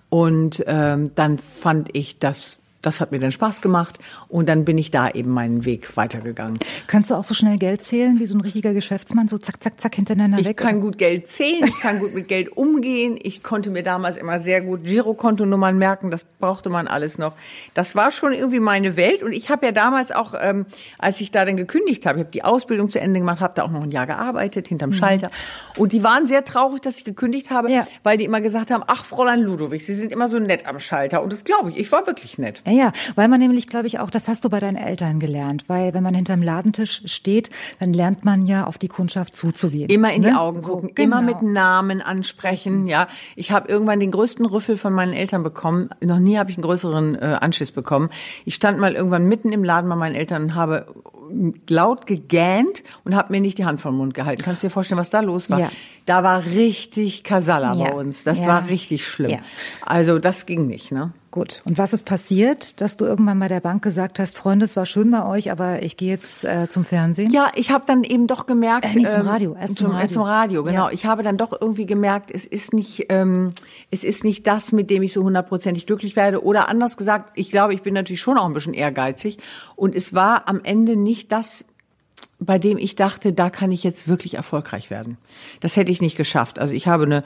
[0.09, 4.77] und ähm, dann fand ich das das hat mir dann Spaß gemacht und dann bin
[4.77, 6.59] ich da eben meinen Weg weitergegangen.
[6.88, 9.81] Kannst du auch so schnell Geld zählen wie so ein richtiger Geschäftsmann, so zack, zack,
[9.81, 10.57] zack hintereinander ich weg?
[10.59, 13.17] Ich kann gut Geld zählen, ich kann gut mit Geld umgehen.
[13.21, 17.33] Ich konnte mir damals immer sehr gut Girokontonummern merken, das brauchte man alles noch.
[17.73, 20.65] Das war schon irgendwie meine Welt und ich habe ja damals auch, ähm,
[20.99, 23.63] als ich da dann gekündigt habe, ich habe die Ausbildung zu Ende gemacht, habe da
[23.63, 24.93] auch noch ein Jahr gearbeitet hinterm mhm.
[24.93, 25.31] Schalter
[25.77, 27.88] und die waren sehr traurig, dass ich gekündigt habe, ja.
[28.03, 31.23] weil die immer gesagt haben, ach Fräulein Ludowig, Sie sind immer so nett am Schalter
[31.23, 32.61] und das glaube ich, ich war wirklich nett.
[32.65, 35.65] Ja, ja, weil man nämlich, glaube ich, auch, das hast du bei deinen Eltern gelernt,
[35.67, 37.49] weil wenn man hinterm Ladentisch steht,
[37.80, 39.89] dann lernt man ja auf die Kundschaft zuzugehen.
[39.89, 40.30] Immer in ne?
[40.30, 41.19] die Augen gucken, so, genau.
[41.19, 43.07] immer mit Namen ansprechen, ja.
[43.36, 45.89] Ich habe irgendwann den größten Rüffel von meinen Eltern bekommen.
[46.01, 48.09] Noch nie habe ich einen größeren äh, Anschiss bekommen.
[48.43, 50.88] Ich stand mal irgendwann mitten im Laden bei meinen Eltern und habe
[51.69, 54.43] laut gegähnt und habe mir nicht die Hand vom Mund gehalten.
[54.43, 55.59] Kannst du dir vorstellen, was da los war?
[55.59, 55.69] Ja.
[56.05, 57.86] Da war richtig Kasala ja.
[57.86, 58.23] bei uns.
[58.23, 58.47] Das ja.
[58.47, 59.39] war richtig schlimm.
[59.86, 61.13] Also das ging nicht, ne?
[61.36, 61.61] Gut.
[61.65, 64.86] Und was ist passiert, dass du irgendwann bei der Bank gesagt hast, Freunde, es war
[64.86, 67.29] schön bei euch, aber ich gehe jetzt äh, zum Fernsehen?
[67.29, 68.86] Ja, ich habe dann eben doch gemerkt.
[68.86, 70.13] Äh, nicht zum ähm, Radio, erst zum, zum Radio.
[70.13, 70.88] Zum Radio, genau.
[70.88, 70.93] Ja.
[70.93, 73.51] Ich habe dann doch irgendwie gemerkt, es ist nicht, ähm,
[73.91, 76.41] es ist nicht das, mit dem ich so hundertprozentig glücklich werde.
[76.41, 79.38] Oder anders gesagt, ich glaube, ich bin natürlich schon auch ein bisschen ehrgeizig.
[79.75, 81.65] Und es war am Ende nicht das,
[82.39, 85.17] bei dem ich dachte, da kann ich jetzt wirklich erfolgreich werden.
[85.61, 86.59] Das hätte ich nicht geschafft.
[86.59, 87.23] Also ich habe eine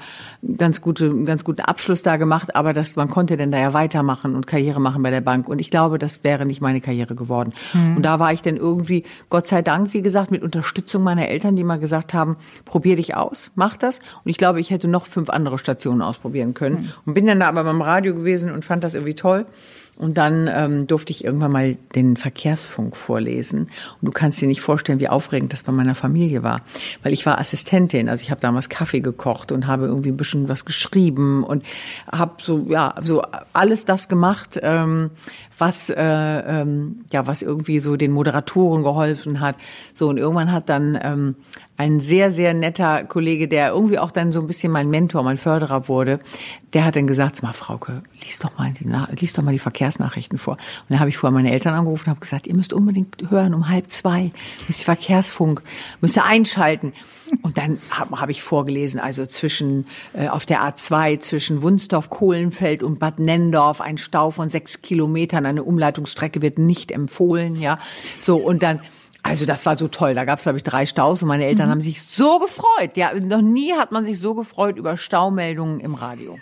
[0.57, 3.73] ganz gute, einen ganz guten Abschluss da gemacht, aber das, man konnte denn da ja
[3.73, 5.49] weitermachen und Karriere machen bei der Bank.
[5.49, 7.53] Und ich glaube, das wäre nicht meine Karriere geworden.
[7.73, 7.97] Mhm.
[7.97, 11.55] Und da war ich dann irgendwie, Gott sei Dank, wie gesagt, mit Unterstützung meiner Eltern,
[11.55, 13.99] die mal gesagt haben, probier dich aus, mach das.
[14.23, 16.81] Und ich glaube, ich hätte noch fünf andere Stationen ausprobieren können.
[16.81, 16.91] Mhm.
[17.05, 19.47] Und bin dann da aber beim Radio gewesen und fand das irgendwie toll.
[19.99, 23.63] Und dann ähm, durfte ich irgendwann mal den Verkehrsfunk vorlesen.
[23.63, 26.61] Und du kannst dir nicht vorstellen, wie aufregend das bei meiner Familie war.
[27.03, 30.47] Weil ich war Assistentin, also ich habe damals Kaffee gekocht und habe irgendwie ein bisschen
[30.47, 31.65] was geschrieben und
[32.09, 35.11] habe so, ja, so alles das gemacht, ähm,
[35.59, 39.55] was, äh, ähm, ja, was irgendwie so den Moderatoren geholfen hat.
[39.93, 41.35] So, und irgendwann hat dann ähm,
[41.77, 45.37] ein sehr, sehr netter Kollege, der irgendwie auch dann so ein bisschen mein Mentor, mein
[45.37, 46.19] Förderer wurde,
[46.73, 48.85] der hat dann gesagt, sag mal, Frauke, lies doch mal die,
[49.19, 50.53] lies doch mal die Verkehrsnachrichten vor.
[50.53, 53.53] Und dann habe ich vorher meine Eltern angerufen und habe gesagt, ihr müsst unbedingt hören,
[53.53, 54.31] um halb zwei,
[54.67, 55.61] müsst ihr Verkehrsfunk,
[56.01, 56.93] müsst ihr einschalten.
[57.41, 62.83] Und dann habe hab ich vorgelesen, also zwischen äh, auf der A2 zwischen Wunsdorf, Kohlenfeld
[62.83, 67.79] und Bad Nendorf ein Stau von sechs Kilometern, eine Umleitungsstrecke wird nicht empfohlen, ja.
[68.19, 68.81] So und dann
[69.21, 70.15] also das war so toll.
[70.15, 71.71] Da gab es, glaube ich, drei Staus und meine Eltern mhm.
[71.71, 72.95] haben sich so gefreut.
[72.95, 76.39] Ja, noch nie hat man sich so gefreut über Staumeldungen im Radio.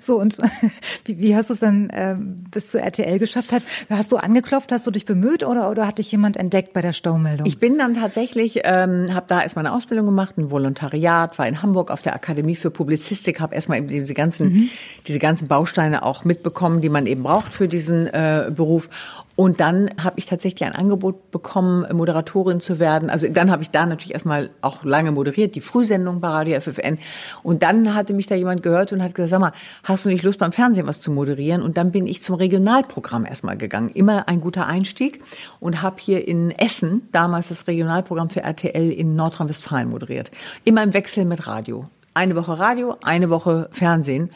[0.00, 0.36] So, und
[1.04, 3.52] wie, wie hast du es dann äh, bis zu RTL geschafft?
[3.52, 6.80] Hat, hast du angeklopft, hast du dich bemüht oder, oder hat dich jemand entdeckt bei
[6.80, 7.46] der Staumeldung?
[7.46, 11.62] Ich bin dann tatsächlich, ähm, habe da erstmal eine Ausbildung gemacht, ein Volontariat, war in
[11.62, 14.70] Hamburg auf der Akademie für Publizistik, habe erstmal eben diese ganzen, mhm.
[15.06, 18.88] diese ganzen Bausteine auch mitbekommen, die man eben braucht für diesen äh, Beruf.
[19.34, 23.08] Und dann habe ich tatsächlich ein Angebot bekommen, Moderatorin zu werden.
[23.08, 26.98] Also dann habe ich da natürlich erstmal auch lange moderiert, die Frühsendung bei Radio FFN.
[27.42, 29.52] Und dann hatte mich da jemand gehört und hat gesagt, sag mal,
[29.84, 31.62] hast du nicht Lust beim Fernsehen was zu moderieren?
[31.62, 33.90] Und dann bin ich zum Regionalprogramm erstmal gegangen.
[33.90, 35.22] Immer ein guter Einstieg
[35.60, 40.30] und habe hier in Essen damals das Regionalprogramm für RTL in Nordrhein-Westfalen moderiert.
[40.64, 41.88] Immer im Wechsel mit Radio.
[42.14, 44.30] Eine Woche Radio, eine Woche Fernsehen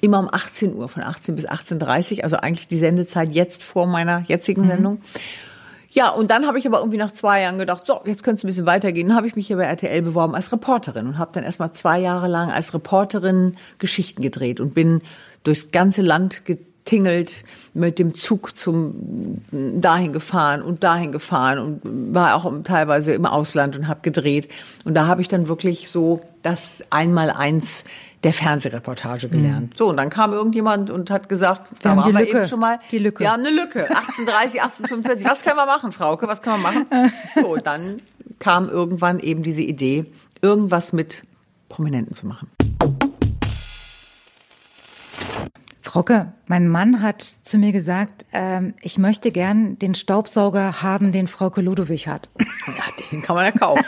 [0.00, 3.86] immer um 18 Uhr, von 18 bis 18.30 Uhr, also eigentlich die Sendezeit jetzt vor
[3.86, 4.68] meiner jetzigen mhm.
[5.90, 8.44] Ja, und dann habe ich aber irgendwie nach zwei Jahren gedacht, so, jetzt könnte es
[8.44, 9.08] ein bisschen weitergehen.
[9.08, 11.98] Dann habe ich mich hier bei RTL beworben als Reporterin und habe dann erstmal zwei
[11.98, 15.00] Jahre lang als Reporterin Geschichten gedreht und bin
[15.44, 22.34] durchs ganze Land getingelt, mit dem Zug zum dahin gefahren und dahin gefahren und war
[22.36, 24.48] auch teilweise im Ausland und habe gedreht.
[24.84, 27.84] Und da habe ich dann wirklich so das Einmaleins
[28.24, 29.70] der Fernsehreportage gelernt.
[29.70, 29.76] Mhm.
[29.76, 32.38] So, und dann kam irgendjemand und hat gesagt, wir da haben, wir Lücke.
[32.38, 33.20] eben schon mal, die Lücke.
[33.20, 36.86] wir haben eine Lücke, 1830, 1845, was können wir machen, Frauke, was können wir machen?
[37.34, 38.00] So, dann
[38.38, 40.06] kam irgendwann eben diese Idee,
[40.42, 41.22] irgendwas mit
[41.68, 42.50] Prominenten zu machen.
[45.82, 51.26] Frauke, mein Mann hat zu mir gesagt, ähm, ich möchte gern den Staubsauger haben, den
[51.26, 52.30] Frauke Ludowig hat.
[52.66, 53.84] Ja, den kann man ja kaufen.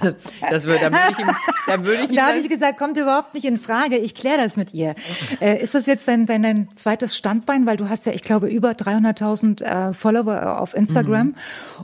[0.50, 1.30] Das würde, da würde ich ihm,
[1.66, 3.96] da würde ich ihm Da habe ich gesagt, kommt überhaupt nicht in Frage.
[3.96, 4.94] Ich kläre das mit ihr.
[5.40, 7.66] Äh, ist das jetzt dein, dein, dein zweites Standbein?
[7.66, 11.28] Weil du hast ja, ich glaube, über 300.000 äh, Follower auf Instagram.
[11.28, 11.34] Mhm.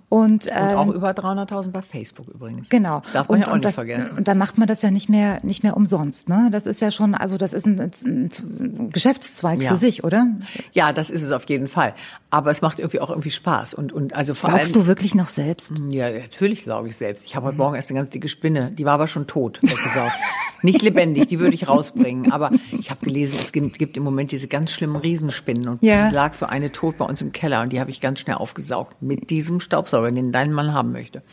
[0.08, 2.68] Und, ähm, und auch ähm, über 300.000 bei Facebook übrigens.
[2.68, 3.00] Genau.
[3.00, 4.18] Das darf man und, ja auch nicht das, vergessen.
[4.18, 6.28] Und da macht man das ja nicht mehr, nicht mehr umsonst.
[6.28, 6.48] Ne?
[6.52, 9.70] Das ist ja schon, also das ist ein, ein Geschäftszweig ja.
[9.70, 10.26] für sich, oder?
[10.72, 11.94] Ja, das ist es auf jeden Fall.
[12.30, 13.74] Aber es macht irgendwie auch irgendwie Spaß.
[13.74, 15.72] Und, und also vor Saugst allem, du wirklich noch selbst?
[15.90, 17.26] Ja, natürlich sauge ich selbst.
[17.26, 18.70] Ich habe heute Morgen erst eine ganz dicke Spinne.
[18.70, 20.12] Die war aber schon tot, weggesaugt.
[20.62, 22.32] Nicht lebendig, die würde ich rausbringen.
[22.32, 25.68] Aber ich habe gelesen, es gibt, gibt, im Moment diese ganz schlimmen Riesenspinnen.
[25.68, 26.10] Und ja.
[26.10, 29.00] lag so eine tot bei uns im Keller und die habe ich ganz schnell aufgesaugt
[29.02, 31.22] mit diesem Staubsauger, den dein Mann haben möchte.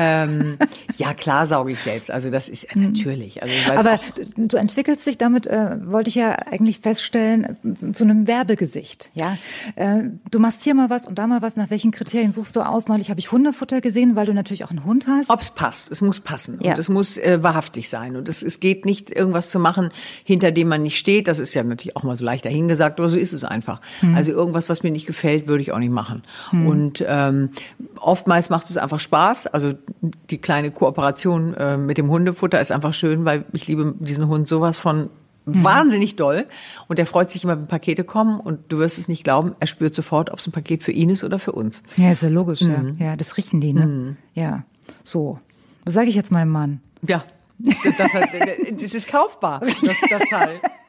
[0.00, 0.58] ähm,
[0.96, 2.10] ja, klar sauge ich selbst.
[2.10, 2.84] Also das ist mhm.
[2.84, 3.42] natürlich.
[3.42, 4.00] Also Aber auch,
[4.36, 9.10] du entwickelst dich damit, äh, wollte ich ja eigentlich feststellen, zu, zu einem Werbegesicht.
[9.14, 9.36] Ja,
[9.74, 11.56] äh, du machst hier mal was und da mal was.
[11.56, 12.86] Nach welchen Kriterien suchst du aus?
[12.86, 15.30] Neulich habe ich Hundefutter gesehen, weil du natürlich auch einen Hund hast.
[15.30, 15.90] Ob's passt.
[15.90, 16.60] Es muss passen.
[16.62, 16.72] Ja.
[16.72, 18.14] Und es muss äh, wahrhaftig sein.
[18.14, 19.90] Und es, es geht nicht, irgendwas zu machen,
[20.22, 21.26] hinter dem man nicht steht.
[21.26, 23.80] Das ist ja natürlich auch mal so leicht dahingesagt, aber so ist es einfach.
[24.02, 24.14] Mhm.
[24.14, 26.22] Also irgendwas, was mir nicht gefällt, würde ich auch nicht machen.
[26.52, 26.66] Mhm.
[26.66, 27.50] Und ähm,
[27.98, 29.48] oftmals macht es einfach Spaß.
[29.48, 34.28] Also die kleine Kooperation äh, mit dem Hundefutter ist einfach schön, weil ich liebe diesen
[34.28, 35.10] Hund sowas von
[35.44, 35.64] mhm.
[35.64, 36.46] wahnsinnig doll.
[36.88, 38.40] Und er freut sich immer, wenn Pakete kommen.
[38.40, 41.10] Und du wirst es nicht glauben, er spürt sofort, ob es ein Paket für ihn
[41.10, 41.82] ist oder für uns.
[41.96, 42.94] Ja, ist ja logisch, mhm.
[42.98, 43.06] ja.
[43.06, 43.86] Ja, das riechen die, ne?
[43.86, 44.16] Mhm.
[44.34, 44.64] Ja.
[45.04, 45.38] So.
[45.84, 46.80] Was sage ich jetzt meinem Mann?
[47.06, 47.24] Ja.
[47.58, 50.60] Das, das, das ist kaufbar, das, das Teil.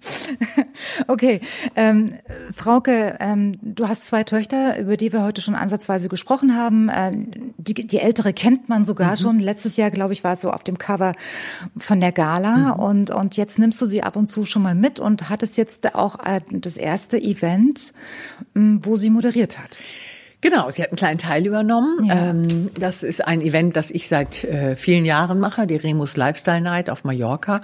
[1.08, 1.40] Okay,
[1.76, 2.14] ähm,
[2.54, 6.90] Frauke, ähm, du hast zwei Töchter, über die wir heute schon ansatzweise gesprochen haben.
[6.94, 9.16] Ähm, die, die ältere kennt man sogar mhm.
[9.16, 9.38] schon.
[9.38, 11.12] Letztes Jahr, glaube ich, war es so auf dem Cover
[11.78, 12.80] von der Gala mhm.
[12.80, 15.94] und und jetzt nimmst du sie ab und zu schon mal mit und hattest jetzt
[15.94, 17.92] auch äh, das erste Event,
[18.56, 19.80] ähm, wo sie moderiert hat.
[20.42, 22.04] Genau, sie hat einen kleinen Teil übernommen.
[22.04, 22.30] Ja.
[22.30, 26.62] Ähm, das ist ein Event, das ich seit äh, vielen Jahren mache, die Remus Lifestyle
[26.62, 27.60] Night auf Mallorca.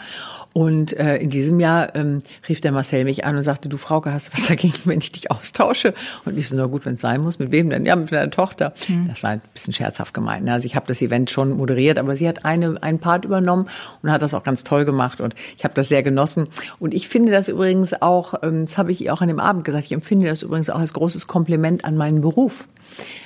[0.53, 4.13] Und äh, in diesem Jahr ähm, rief der Marcel mich an und sagte, du Frauke,
[4.13, 5.95] hast du was dagegen, wenn ich dich austausche?
[6.27, 7.39] Und ich so, na gut, wenn es sein muss.
[7.39, 7.87] Mit wem denn?
[7.87, 8.75] Ja, mit deiner Tochter.
[8.89, 9.09] Mhm.
[9.09, 10.45] Das war ein bisschen scherzhaft gemeint.
[10.45, 10.53] Ne?
[10.53, 13.69] Also ich habe das Event schon moderiert, aber sie hat eine, einen Part übernommen
[14.03, 15.23] und hat das auch ganz toll gemacht.
[15.23, 16.49] Und ich habe das sehr genossen.
[16.79, 19.65] Und ich finde das übrigens auch, ähm, das habe ich ihr auch an dem Abend
[19.65, 22.66] gesagt, ich empfinde das übrigens auch als großes Kompliment an meinen Beruf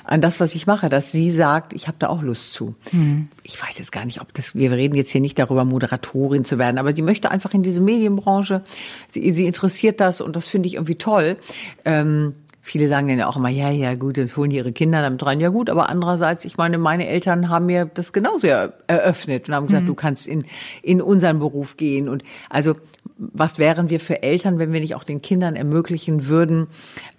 [0.04, 2.74] an das, was ich mache, dass sie sagt, ich habe da auch Lust zu.
[2.92, 3.28] Mhm.
[3.42, 6.58] Ich weiß jetzt gar nicht, ob das, wir reden jetzt hier nicht darüber, Moderatorin zu
[6.58, 8.62] werden, aber sie möchte einfach in diese Medienbranche,
[9.08, 11.36] sie, sie interessiert das und das finde ich irgendwie toll.
[11.84, 15.00] Ähm, Viele sagen dann ja auch immer, ja, ja, gut, jetzt holen die ihre Kinder
[15.00, 15.40] damit rein.
[15.40, 19.66] Ja gut, aber andererseits, ich meine, meine Eltern haben mir das genauso eröffnet und haben
[19.66, 19.88] gesagt, mhm.
[19.88, 20.44] du kannst in,
[20.82, 22.08] in unseren Beruf gehen.
[22.08, 22.74] Und also
[23.20, 26.68] was wären wir für Eltern, wenn wir nicht auch den Kindern ermöglichen würden,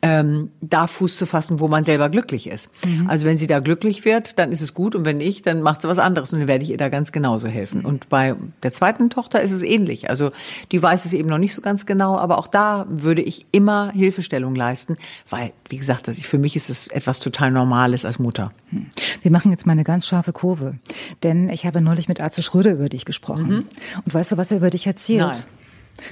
[0.01, 2.69] ähm, da Fuß zu fassen, wo man selber glücklich ist.
[2.83, 3.07] Mhm.
[3.07, 5.83] Also wenn sie da glücklich wird, dann ist es gut und wenn nicht, dann macht
[5.83, 7.79] sie was anderes und dann werde ich ihr da ganz genauso helfen.
[7.79, 7.85] Mhm.
[7.85, 10.09] Und bei der zweiten Tochter ist es ähnlich.
[10.09, 10.31] Also
[10.71, 13.91] die weiß es eben noch nicht so ganz genau, aber auch da würde ich immer
[13.91, 14.97] Hilfestellung leisten,
[15.29, 18.51] weil, wie gesagt, das, für mich ist es etwas total Normales als Mutter.
[18.71, 18.87] Mhm.
[19.21, 20.75] Wir machen jetzt mal eine ganz scharfe Kurve,
[21.21, 23.49] denn ich habe neulich mit Arze Schröder über dich gesprochen.
[23.49, 23.65] Mhm.
[24.03, 25.21] Und weißt du, was er über dich erzählt?
[25.21, 25.60] Nein.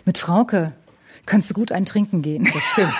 [0.06, 0.74] Mit Frauke
[1.26, 2.50] kannst du gut ein Trinken gehen.
[2.52, 2.94] Das stimmt.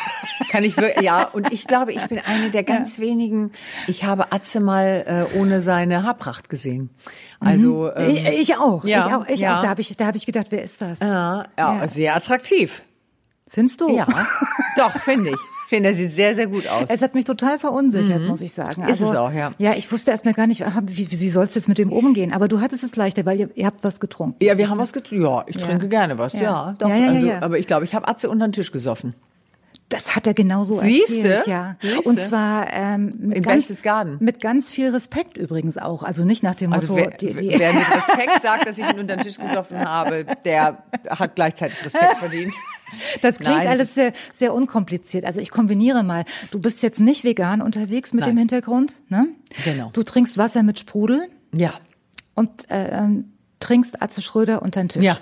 [0.52, 1.24] Kann ich wirklich, ja.
[1.24, 3.04] Und ich glaube, ich bin eine der ganz ja.
[3.04, 3.52] wenigen.
[3.88, 6.90] Ich habe Atze mal äh, ohne seine Haarpracht gesehen.
[7.40, 8.02] Also mhm.
[8.02, 8.86] ähm, ich, ich, auch.
[8.86, 9.28] Ja, ich auch.
[9.28, 9.58] Ich ja.
[9.58, 9.62] auch.
[9.62, 11.00] Da habe ich, da habe ich gedacht, wer ist das?
[11.00, 11.88] Ja, ja.
[11.88, 12.84] sehr attraktiv.
[13.48, 13.96] Findest du?
[13.96, 14.06] Ja,
[14.78, 16.90] doch finde ich finde, er sieht sehr, sehr gut aus.
[16.90, 18.28] Es hat mich total verunsichert, mhm.
[18.28, 18.82] muss ich sagen.
[18.82, 19.52] Also, ist es also, auch, ja.
[19.58, 22.34] Ja, ich wusste erst mal gar nicht, wie, wie soll es jetzt mit dem umgehen?
[22.34, 24.44] Aber du hattest es leichter, weil ihr, ihr habt was getrunken.
[24.44, 25.24] Ja, wir haben was getrunken.
[25.24, 25.66] Ja, ich ja.
[25.66, 26.34] trinke gerne was.
[26.34, 26.90] Ja, ja doch.
[26.90, 29.14] Ja, ja, also, aber ich glaube, ich habe Atze unter den Tisch gesoffen.
[29.90, 31.16] Das hat er genauso Siehste?
[31.16, 31.76] erzählt, ja.
[31.82, 32.02] Siehste?
[32.02, 33.84] Und zwar ähm, mit, In ganz,
[34.20, 36.04] mit ganz viel Respekt übrigens auch.
[36.04, 37.10] Also nicht nach dem also Motto.
[37.10, 40.26] Wer, die, die wer mit Respekt sagt, dass ich ihn unter den Tisch gesoffen habe,
[40.46, 42.54] der hat gleichzeitig Respekt verdient.
[43.22, 45.26] Das klingt Nein, alles sehr, sehr unkompliziert.
[45.26, 46.24] Also ich kombiniere mal.
[46.52, 48.32] Du bist jetzt nicht vegan unterwegs mit Nein.
[48.32, 49.28] dem Hintergrund, ne?
[49.64, 49.90] Genau.
[49.94, 51.30] Du trinkst Wasser mit Sprudel.
[51.54, 51.74] Ja.
[52.36, 55.04] Und äh, ähm, trinkst Atze Schröder unter den Tisch.
[55.04, 55.18] Ja.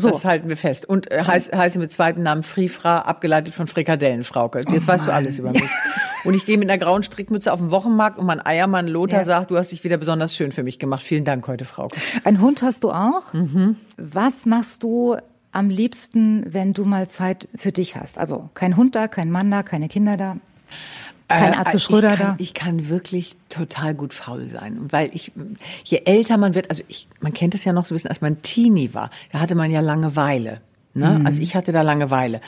[0.00, 0.10] So.
[0.10, 0.88] Das halten wir fest.
[0.88, 4.60] Und äh, heiß, heiße mit zweiten Namen Frifra, abgeleitet von Frikadellenfrauke.
[4.70, 5.68] Jetzt oh weißt du alles über mich.
[6.24, 9.24] Und ich gehe mit einer grauen Strickmütze auf den Wochenmarkt und mein Eiermann Lothar ja.
[9.24, 11.02] sagt, du hast dich wieder besonders schön für mich gemacht.
[11.02, 11.96] Vielen Dank heute, Frauke.
[12.24, 13.32] Ein Hund hast du auch?
[13.32, 13.76] Mhm.
[13.96, 15.16] Was machst du
[15.52, 18.18] am liebsten, wenn du mal Zeit für dich hast?
[18.18, 20.36] Also kein Hund da, kein Mann da, keine Kinder da?
[21.28, 22.34] Kein Arzt äh, Schröder ich kann, da?
[22.38, 24.88] Ich kann wirklich total gut faul sein.
[24.90, 25.32] weil ich,
[25.84, 28.22] je älter man wird, also ich, man kennt es ja noch so ein bisschen, als
[28.22, 30.62] man Teenie war, da hatte man ja Langeweile.
[30.94, 31.18] Ne?
[31.18, 31.26] Mhm.
[31.26, 32.40] Also ich hatte da Langeweile.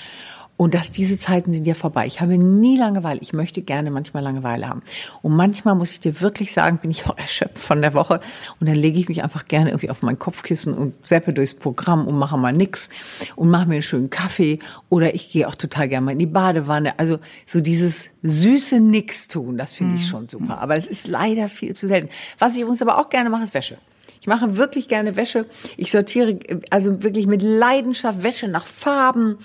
[0.60, 2.04] Und dass diese Zeiten sind ja vorbei.
[2.06, 3.18] Ich habe nie Langeweile.
[3.22, 4.82] Ich möchte gerne manchmal Langeweile haben.
[5.22, 8.20] Und manchmal muss ich dir wirklich sagen, bin ich auch erschöpft von der Woche.
[8.60, 12.06] Und dann lege ich mich einfach gerne irgendwie auf mein Kopfkissen und seppe durchs Programm
[12.06, 12.90] und mache mal nix
[13.36, 14.58] und mache mir einen schönen Kaffee.
[14.90, 16.98] Oder ich gehe auch total gerne mal in die Badewanne.
[16.98, 20.08] Also so dieses süße Nix tun, das finde ich mhm.
[20.08, 20.60] schon super.
[20.60, 22.10] Aber es ist leider viel zu selten.
[22.38, 23.78] Was ich übrigens aber auch gerne mache, ist Wäsche.
[24.20, 25.46] Ich mache wirklich gerne Wäsche.
[25.78, 26.38] Ich sortiere
[26.68, 29.38] also wirklich mit Leidenschaft Wäsche nach Farben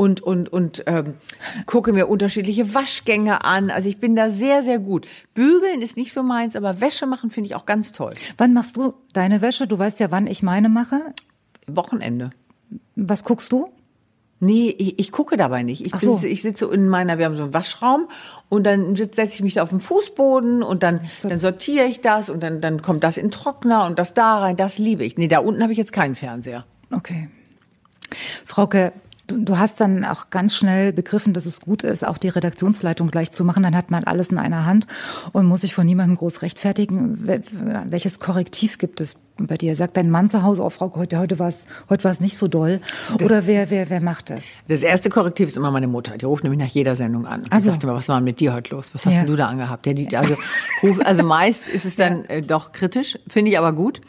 [0.00, 1.14] und und und ähm,
[1.66, 3.70] gucke mir unterschiedliche Waschgänge an.
[3.70, 5.06] Also ich bin da sehr sehr gut.
[5.34, 8.14] Bügeln ist nicht so meins, aber Wäsche machen finde ich auch ganz toll.
[8.38, 9.66] Wann machst du deine Wäsche?
[9.66, 11.12] Du weißt ja, wann ich meine mache.
[11.66, 12.30] Wochenende.
[12.96, 13.68] Was guckst du?
[14.42, 15.84] Nee, ich, ich gucke dabei nicht.
[15.84, 16.14] Ich, so.
[16.14, 18.08] sitze, ich sitze in meiner, wir haben so einen Waschraum
[18.48, 22.30] und dann setze ich mich da auf den Fußboden und dann, dann sortiere ich das
[22.30, 25.18] und dann, dann kommt das in Trockner und das da rein, das liebe ich.
[25.18, 26.64] Nee, da unten habe ich jetzt keinen Fernseher.
[26.90, 27.28] Okay.
[28.46, 28.94] Frauke,
[29.30, 33.10] du, du hast dann auch ganz schnell begriffen, dass es gut ist, auch die Redaktionsleitung
[33.10, 33.62] gleich zu machen.
[33.62, 34.86] Dann hat man alles in einer Hand
[35.32, 37.18] und muss sich von niemandem groß rechtfertigen.
[37.26, 37.42] Wel-
[37.90, 39.74] Welches Korrektiv gibt es bei dir?
[39.76, 42.46] Sagt dein Mann zu Hause, oh Frauke, heute, heute war es heute war's nicht so
[42.48, 42.80] doll?
[43.22, 44.58] Oder wer, wer, wer macht das?
[44.68, 46.18] Das erste Korrektiv ist immer meine Mutter.
[46.18, 47.42] Die ruft nämlich nach jeder Sendung an.
[47.44, 47.70] Die Ach so.
[47.70, 48.90] sagt immer, was war denn mit dir heute los?
[48.94, 49.24] Was hast Ja.
[49.24, 49.86] du da angehabt?
[49.86, 50.34] Ja, die, also,
[51.04, 54.00] also meist ist es dann äh, doch kritisch, finde ich aber gut.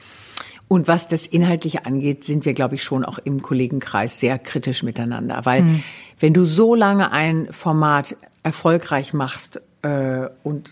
[0.71, 4.83] Und was das Inhaltliche angeht, sind wir, glaube ich, schon auch im Kollegenkreis sehr kritisch
[4.83, 5.41] miteinander.
[5.43, 5.83] Weil Mhm.
[6.17, 10.71] wenn du so lange ein Format erfolgreich machst äh, und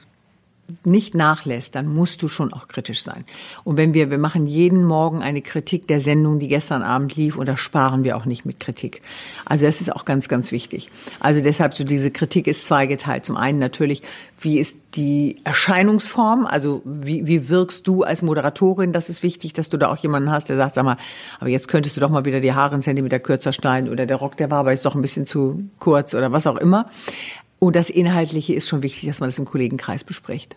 [0.83, 3.25] nicht nachlässt, dann musst du schon auch kritisch sein.
[3.63, 7.37] Und wenn wir, wir machen jeden Morgen eine Kritik der Sendung, die gestern Abend lief,
[7.37, 9.01] und da sparen wir auch nicht mit Kritik.
[9.45, 10.89] Also das ist auch ganz, ganz wichtig.
[11.19, 13.25] Also deshalb so diese Kritik ist zweigeteilt.
[13.25, 14.01] Zum einen natürlich,
[14.39, 16.45] wie ist die Erscheinungsform?
[16.45, 18.93] Also wie, wie wirkst du als Moderatorin?
[18.93, 20.97] Das ist wichtig, dass du da auch jemanden hast, der sagt, sag mal,
[21.39, 24.17] aber jetzt könntest du doch mal wieder die Haare einen Zentimeter kürzer schneiden oder der
[24.17, 26.89] Rock, der war aber jetzt doch ein bisschen zu kurz oder was auch immer.
[27.59, 30.55] Und das Inhaltliche ist schon wichtig, dass man das im Kollegenkreis bespricht.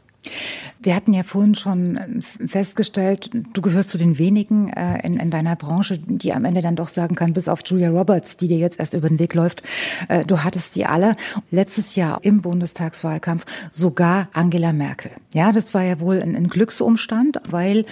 [0.81, 5.57] Wir hatten ja vorhin schon festgestellt, du gehörst zu den wenigen äh, in, in deiner
[5.57, 8.79] Branche, die am Ende dann doch sagen kann, bis auf Julia Roberts, die dir jetzt
[8.79, 9.63] erst über den Weg läuft,
[10.09, 11.17] äh, du hattest die alle.
[11.51, 15.11] Letztes Jahr im Bundestagswahlkampf sogar Angela Merkel.
[15.35, 17.85] Ja, das war ja wohl ein, ein Glücksumstand, weil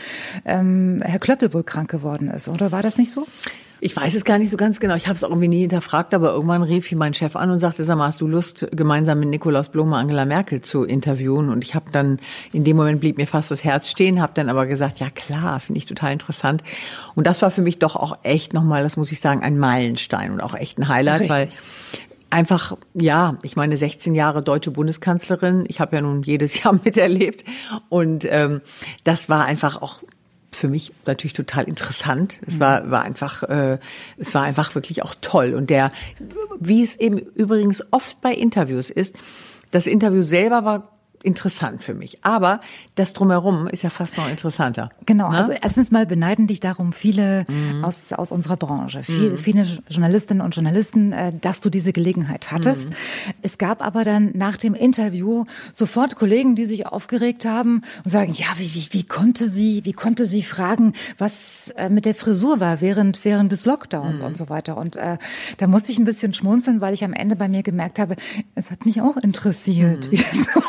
[0.45, 3.27] ähm, Herr Klöppel wohl krank geworden ist, oder war das nicht so?
[3.83, 4.95] Ich weiß es gar nicht so ganz genau.
[4.95, 7.61] Ich habe es auch irgendwie nie hinterfragt, aber irgendwann rief ihn mein Chef an und
[7.61, 11.49] sagte, sag mal, hast du Lust, gemeinsam mit Nikolaus Blome Angela Merkel zu interviewen?
[11.49, 12.19] Und ich habe dann,
[12.53, 15.61] in dem Moment blieb mir fast das Herz stehen, habe dann aber gesagt, ja klar,
[15.61, 16.63] finde ich total interessant.
[17.15, 20.33] Und das war für mich doch auch echt nochmal, das muss ich sagen, ein Meilenstein
[20.33, 21.35] und auch echt ein Highlight, Richtig.
[21.35, 21.49] weil
[22.31, 27.45] einfach, ja, ich meine, 16 Jahre deutsche Bundeskanzlerin, ich habe ja nun jedes Jahr miterlebt
[27.89, 28.61] und ähm,
[29.05, 30.03] das war einfach auch
[30.53, 32.37] für mich natürlich total interessant.
[32.47, 33.79] Es war, war einfach, äh,
[34.17, 35.55] es war einfach wirklich auch toll.
[35.55, 35.93] Und der,
[36.59, 39.17] wie es eben übrigens oft bei Interviews ist,
[39.71, 42.19] das Interview selber war interessant für mich.
[42.25, 42.61] Aber
[42.95, 44.91] das drumherum ist ja fast noch interessanter.
[45.07, 45.37] Genau, Ne?
[45.39, 47.85] also erstens mal beneiden dich darum viele Mhm.
[47.85, 52.91] aus, aus unserer Branche, viel, viele Journalistinnen und Journalisten, äh, dass du diese Gelegenheit hattest.
[52.91, 52.95] Mhm.
[53.43, 58.33] Es gab aber dann nach dem Interview sofort Kollegen, die sich aufgeregt haben und sagen,
[58.35, 62.61] ja, wie, wie, wie konnte sie, wie konnte sie fragen, was äh, mit der Frisur
[62.61, 63.71] war während, während des Mhm.
[63.73, 64.77] Lockdowns und so weiter.
[64.77, 65.19] Und äh,
[65.59, 68.17] da musste ich ein bisschen schmunzeln, weil ich am Ende bei mir gemerkt habe,
[68.55, 70.13] es hat mich auch interessiert, Mhm.
[70.13, 70.61] wie das so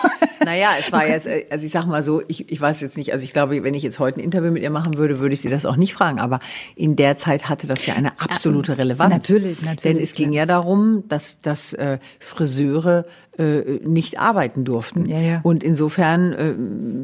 [0.43, 3.13] Naja, es war jetzt, äh, also ich sag mal so, ich, ich weiß jetzt nicht,
[3.13, 5.41] also ich glaube, wenn ich jetzt heute ein Interview mit ihr machen würde, würde ich
[5.41, 6.19] sie das auch nicht fragen.
[6.19, 6.39] Aber
[6.75, 9.11] in der Zeit hatte das ja eine absolute Relevanz.
[9.11, 13.05] natürlich, natürlich, Denn es ging ja darum, dass, dass äh, Friseure
[13.37, 15.05] äh, nicht arbeiten durften.
[15.05, 15.39] Ja, ja.
[15.43, 16.53] Und insofern äh,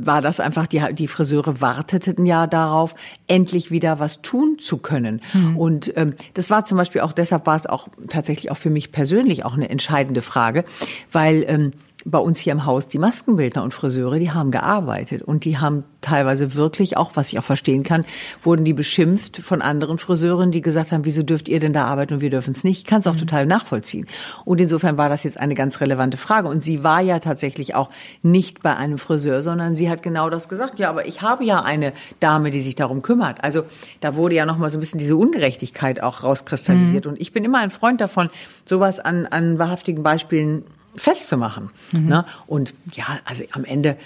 [0.05, 2.93] war das einfach, die, die Friseure warteten ja darauf,
[3.27, 5.21] endlich wieder was tun zu können.
[5.33, 5.57] Mhm.
[5.57, 8.91] Und ähm, das war zum Beispiel auch, deshalb war es auch tatsächlich auch für mich
[8.91, 10.65] persönlich auch eine entscheidende Frage,
[11.11, 11.71] weil ähm,
[12.09, 15.83] bei uns hier im Haus die Maskenbildner und Friseure, die haben gearbeitet und die haben
[15.99, 18.05] teilweise wirklich auch, was ich auch verstehen kann,
[18.43, 22.15] wurden die beschimpft von anderen Friseuren, die gesagt haben, wieso dürft ihr denn da arbeiten
[22.15, 22.79] und wir dürfen es nicht?
[22.79, 24.07] Ich kann es auch total nachvollziehen.
[24.45, 26.47] Und insofern war das jetzt eine ganz relevante Frage.
[26.47, 27.89] Und sie war ja tatsächlich auch
[28.23, 30.79] nicht bei einem Friseur, sondern sie hat genau das gesagt.
[30.79, 31.91] Ja, aber ich habe ja eine
[32.21, 33.43] Dame, die sich darum kümmert.
[33.43, 33.63] Also
[33.99, 37.05] da wurde ja noch mal so ein bisschen diese Ungerechtigkeit auch rauskristallisiert.
[37.05, 38.29] Und ich bin immer ein Freund davon,
[38.65, 40.63] sowas an, an wahrhaftigen Beispielen
[40.97, 41.69] festzumachen.
[41.91, 42.25] Ne?
[42.47, 43.97] Und ja, also am Ende,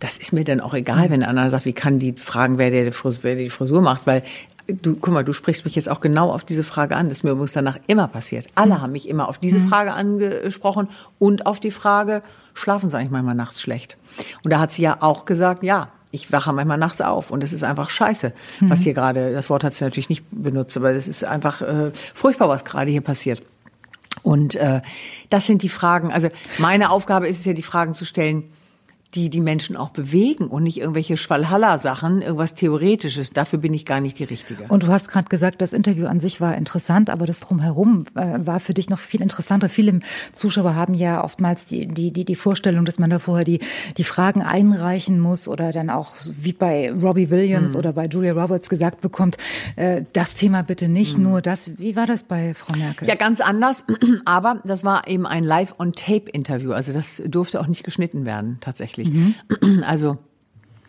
[0.00, 2.84] das ist mir dann auch egal, wenn einer sagt, wie kann die fragen, wer, der
[2.84, 4.22] die Frisur, wer die Frisur macht, weil
[4.66, 7.08] du, guck mal, du sprichst mich jetzt auch genau auf diese Frage an.
[7.08, 8.46] Das ist mir übrigens danach immer passiert.
[8.54, 10.88] Alle haben mich immer auf diese Frage angesprochen
[11.18, 12.22] und auf die Frage,
[12.54, 13.96] schlafen sie eigentlich manchmal nachts schlecht?
[14.44, 17.52] Und da hat sie ja auch gesagt, ja, ich wache manchmal nachts auf und es
[17.52, 21.08] ist einfach scheiße, was hier gerade, das Wort hat sie natürlich nicht benutzt, aber es
[21.08, 23.42] ist einfach äh, furchtbar, was gerade hier passiert.
[24.24, 24.80] Und äh,
[25.28, 26.10] das sind die Fragen.
[26.10, 28.50] Also meine Aufgabe ist es ja, die Fragen zu stellen,
[29.14, 33.30] die die Menschen auch bewegen und nicht irgendwelche Schwalhalla-Sachen, irgendwas Theoretisches.
[33.30, 34.64] Dafür bin ich gar nicht die Richtige.
[34.68, 38.38] Und du hast gerade gesagt, das Interview an sich war interessant, aber das drumherum äh,
[38.44, 39.68] war für dich noch viel interessanter.
[39.68, 40.00] Viele
[40.32, 43.60] Zuschauer haben ja oftmals die, die, die, die Vorstellung, dass man da vorher die,
[43.96, 48.68] die Fragen einreichen muss oder dann auch wie bei Robbie Williams oder bei Julia Roberts
[48.68, 49.36] gesagt bekommt,
[49.76, 51.70] äh, das Thema bitte nicht, nur das.
[51.78, 53.06] Wie war das bei Frau Merkel?
[53.06, 53.84] Ja, ganz anders.
[54.24, 56.72] Aber das war eben ein Live-on-Tape-Interview.
[56.72, 59.03] Also das durfte auch nicht geschnitten werden, tatsächlich.
[59.86, 60.18] Also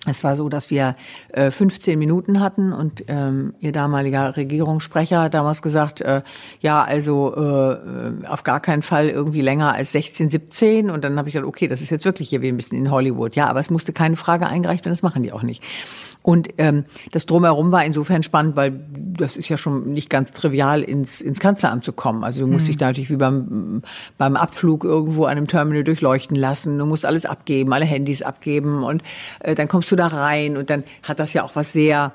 [0.07, 0.95] Es war so, dass wir
[1.29, 6.21] äh, 15 Minuten hatten und ähm, ihr damaliger Regierungssprecher hat damals gesagt, äh,
[6.61, 10.89] ja, also äh, auf gar keinen Fall irgendwie länger als 16, 17.
[10.91, 12.91] Und dann habe ich gedacht, okay, das ist jetzt wirklich hier wie ein bisschen in
[12.91, 13.35] Hollywood.
[13.35, 15.63] Ja, aber es musste keine Frage eingereicht werden, das machen die auch nicht.
[16.25, 20.81] Und ähm, das drumherum war insofern spannend, weil das ist ja schon nicht ganz trivial,
[20.81, 22.23] ins, ins Kanzleramt zu kommen.
[22.23, 22.69] Also du musst mhm.
[22.69, 23.83] dich da natürlich wie beim,
[24.17, 26.79] beim Abflug irgendwo an einem Terminal durchleuchten lassen.
[26.79, 29.03] Du musst alles abgeben, alle Handys abgeben und
[29.41, 32.11] äh, dann kommst du da rein und dann hat das ja auch was sehr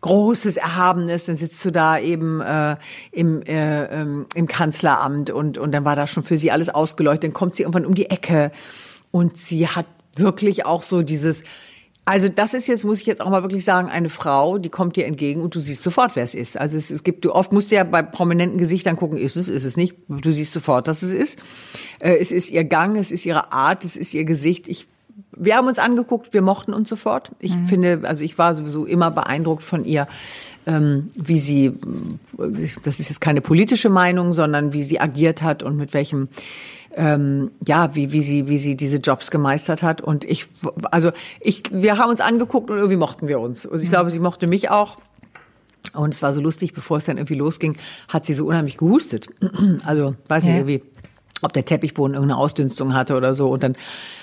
[0.00, 2.74] Großes, Erhabenes, dann sitzt du da eben äh,
[3.12, 7.22] im, äh, ähm, im Kanzleramt und, und dann war da schon für sie alles ausgeleuchtet.
[7.22, 8.50] Dann kommt sie irgendwann um die Ecke
[9.12, 9.86] und sie hat
[10.16, 11.44] wirklich auch so dieses
[12.04, 14.96] also das ist jetzt, muss ich jetzt auch mal wirklich sagen, eine Frau, die kommt
[14.96, 16.58] dir entgegen und du siehst sofort, wer es ist.
[16.58, 19.48] Also es, es gibt, du oft musst du ja bei prominenten Gesichtern gucken, ist es,
[19.48, 19.94] ist es nicht.
[20.08, 21.38] Du siehst sofort, dass es ist.
[22.00, 24.66] Äh, es ist ihr Gang, es ist ihre Art, es ist ihr Gesicht.
[24.66, 24.88] Ich,
[25.36, 27.30] wir haben uns angeguckt, wir mochten uns sofort.
[27.38, 27.66] Ich mhm.
[27.66, 30.08] finde, also ich war sowieso immer beeindruckt von ihr,
[30.66, 31.72] ähm, wie sie,
[32.84, 36.28] das ist jetzt keine politische Meinung, sondern wie sie agiert hat und mit welchem
[36.94, 40.00] ähm, ja, wie, wie sie, wie sie diese Jobs gemeistert hat.
[40.00, 40.46] Und ich,
[40.90, 43.66] also ich, wir haben uns angeguckt und irgendwie mochten wir uns.
[43.66, 44.98] Und ich glaube, sie mochte mich auch.
[45.94, 47.76] Und es war so lustig, bevor es dann irgendwie losging,
[48.08, 49.28] hat sie so unheimlich gehustet.
[49.84, 50.58] Also, weiß nicht, ja.
[50.58, 50.82] irgendwie,
[51.42, 53.50] ob der Teppichboden irgendeine Ausdünstung hatte oder so.
[53.50, 53.76] Und dann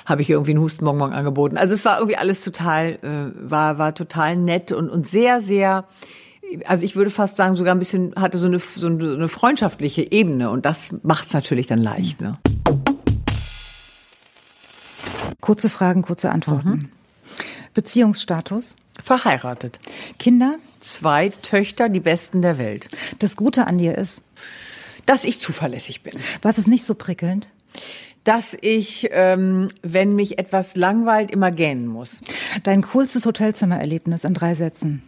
[0.06, 1.58] habe ich irgendwie einen Hustenbonbon angeboten.
[1.58, 5.86] Also es war irgendwie alles total, äh, war, war total nett und, und sehr, sehr,
[6.66, 10.50] also ich würde fast sagen, sogar ein bisschen hatte so eine, so eine freundschaftliche Ebene
[10.50, 12.22] und das macht es natürlich dann leicht.
[12.22, 12.38] Ne?
[15.42, 16.70] Kurze Fragen, kurze Antworten.
[16.70, 16.90] Mhm.
[17.74, 18.76] Beziehungsstatus?
[19.02, 19.80] Verheiratet.
[20.18, 20.56] Kinder?
[20.80, 22.90] Zwei Töchter, die besten der Welt.
[23.20, 24.22] Das Gute an dir ist?
[25.06, 26.14] Dass ich zuverlässig bin.
[26.42, 27.50] Was ist nicht so prickelnd?
[28.26, 32.22] dass ich, ähm, wenn mich etwas langweilt, immer gähnen muss.
[32.64, 35.02] Dein coolstes Hotelzimmererlebnis in drei Sätzen.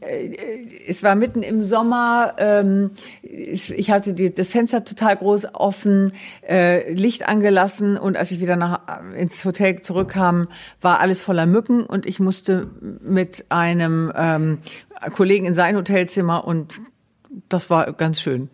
[0.00, 2.92] Äh, es war mitten im Sommer, ähm,
[3.22, 6.12] ich hatte die, das Fenster total groß offen,
[6.46, 8.80] äh, Licht angelassen und als ich wieder nach,
[9.14, 10.48] ins Hotel zurückkam,
[10.80, 12.70] war alles voller Mücken und ich musste
[13.02, 14.58] mit einem ähm,
[15.14, 16.80] Kollegen in sein Hotelzimmer und
[17.48, 18.50] das war ganz schön.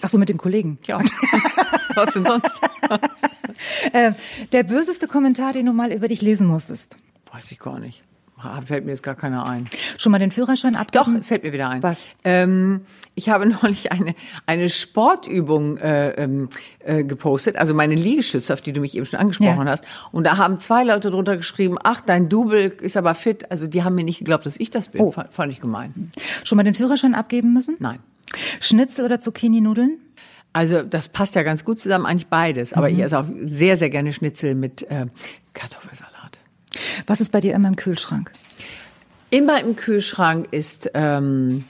[0.00, 0.78] Ach so, mit dem Kollegen?
[0.84, 0.98] Ja.
[1.94, 2.60] Was denn sonst?
[3.92, 4.12] äh,
[4.52, 6.96] der böseste Kommentar, den du mal über dich lesen musstest?
[7.32, 8.02] Weiß ich gar nicht.
[8.64, 9.68] Fällt mir jetzt gar keiner ein.
[9.98, 11.14] Schon mal den Führerschein abgegeben?
[11.14, 11.82] Doch, es fällt mir wieder ein.
[11.82, 12.08] Was?
[12.24, 12.82] Ähm,
[13.14, 14.14] ich habe neulich eine,
[14.46, 16.48] eine Sportübung äh, ähm,
[16.80, 19.72] äh, gepostet, also meine Liegestütze, auf die du mich eben schon angesprochen ja.
[19.72, 19.84] hast.
[20.10, 23.50] Und da haben zwei Leute drunter geschrieben, ach, dein Double ist aber fit.
[23.50, 25.00] Also die haben mir nicht geglaubt, dass ich das bin.
[25.00, 25.10] Oh.
[25.10, 26.10] Fand, fand ich gemein.
[26.44, 27.76] Schon mal den Führerschein abgeben müssen?
[27.78, 28.00] Nein.
[28.60, 29.98] Schnitzel oder Zucchini-Nudeln?
[30.52, 32.72] Also das passt ja ganz gut zusammen, eigentlich beides.
[32.72, 32.94] Aber mhm.
[32.94, 35.06] ich esse auch sehr, sehr gerne Schnitzel mit äh,
[35.54, 36.11] Kartoffelsalat.
[37.06, 38.32] Was ist bei dir immer im Kühlschrank?
[39.30, 41.64] Immer im Kühlschrank ist ähm,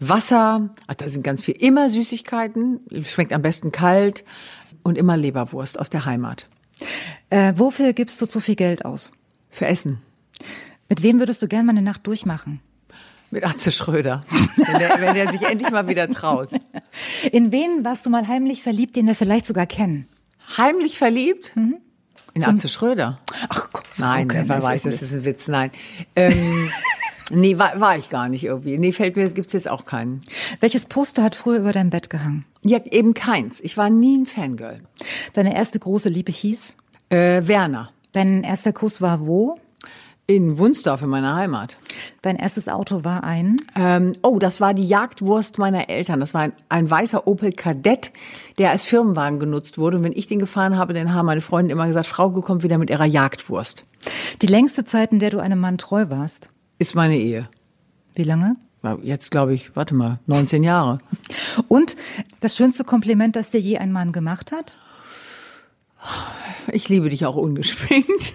[0.00, 4.24] Wasser, ach, da sind ganz viel, immer Süßigkeiten, schmeckt am besten kalt
[4.82, 6.46] und immer Leberwurst aus der Heimat.
[7.30, 9.12] Äh, wofür gibst du zu viel Geld aus?
[9.50, 10.00] Für Essen.
[10.88, 12.60] Mit wem würdest du gerne mal eine Nacht durchmachen?
[13.30, 14.22] Mit Atze Schröder,
[14.56, 16.50] wenn der, wenn der sich endlich mal wieder traut.
[17.32, 20.08] In wen warst du mal heimlich verliebt, den wir vielleicht sogar kennen?
[20.56, 21.52] Heimlich verliebt?
[21.56, 21.78] Mhm.
[22.34, 23.20] In so Atze Schröder?
[23.48, 23.84] Ach Gott.
[23.96, 25.48] Nein, okay, wer weiß, das ist ein Witz.
[25.48, 25.70] Nein.
[26.16, 26.68] Ähm,
[27.30, 28.76] nee, war, war ich gar nicht irgendwie.
[28.78, 30.20] Nee, fällt mir, gibt's jetzt auch keinen.
[30.60, 32.44] Welches Poster hat früher über dein Bett gehangen?
[32.62, 33.60] Ja, eben keins.
[33.60, 34.80] Ich war nie ein Fangirl.
[35.32, 36.76] Deine erste große Liebe hieß?
[37.10, 37.90] Äh, Werner.
[38.12, 39.58] Dein erster Kuss war wo?
[40.26, 41.76] In Wunsdorf, in meiner Heimat.
[42.22, 43.56] Dein erstes Auto war ein?
[43.76, 46.18] Ähm, oh, das war die Jagdwurst meiner Eltern.
[46.18, 48.10] Das war ein, ein weißer Opel Kadett,
[48.56, 49.98] der als Firmenwagen genutzt wurde.
[49.98, 52.78] Und wenn ich den gefahren habe, dann haben meine Freunde immer gesagt, Frau kommt wieder
[52.78, 53.84] mit ihrer Jagdwurst.
[54.40, 56.50] Die längste Zeit, in der du einem Mann treu warst?
[56.78, 57.50] Ist meine Ehe.
[58.14, 58.56] Wie lange?
[59.02, 61.00] Jetzt glaube ich, warte mal, 19 Jahre.
[61.68, 61.96] Und
[62.40, 64.76] das schönste Kompliment, das dir je ein Mann gemacht hat?
[66.72, 68.32] Ich liebe dich auch ungeschminkt.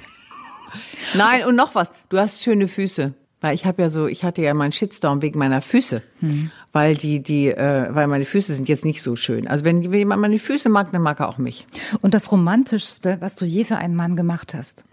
[1.16, 1.92] Nein, und noch was.
[2.10, 3.14] Du hast schöne Füße.
[3.42, 6.52] Weil ich habe ja so, ich hatte ja meinen Shitstorm wegen meiner Füße, hm.
[6.74, 9.48] weil die, die, äh, weil meine Füße sind jetzt nicht so schön.
[9.48, 11.66] Also wenn jemand meine Füße mag, dann mag er auch mich.
[12.02, 14.84] Und das Romantischste, was du je für einen Mann gemacht hast?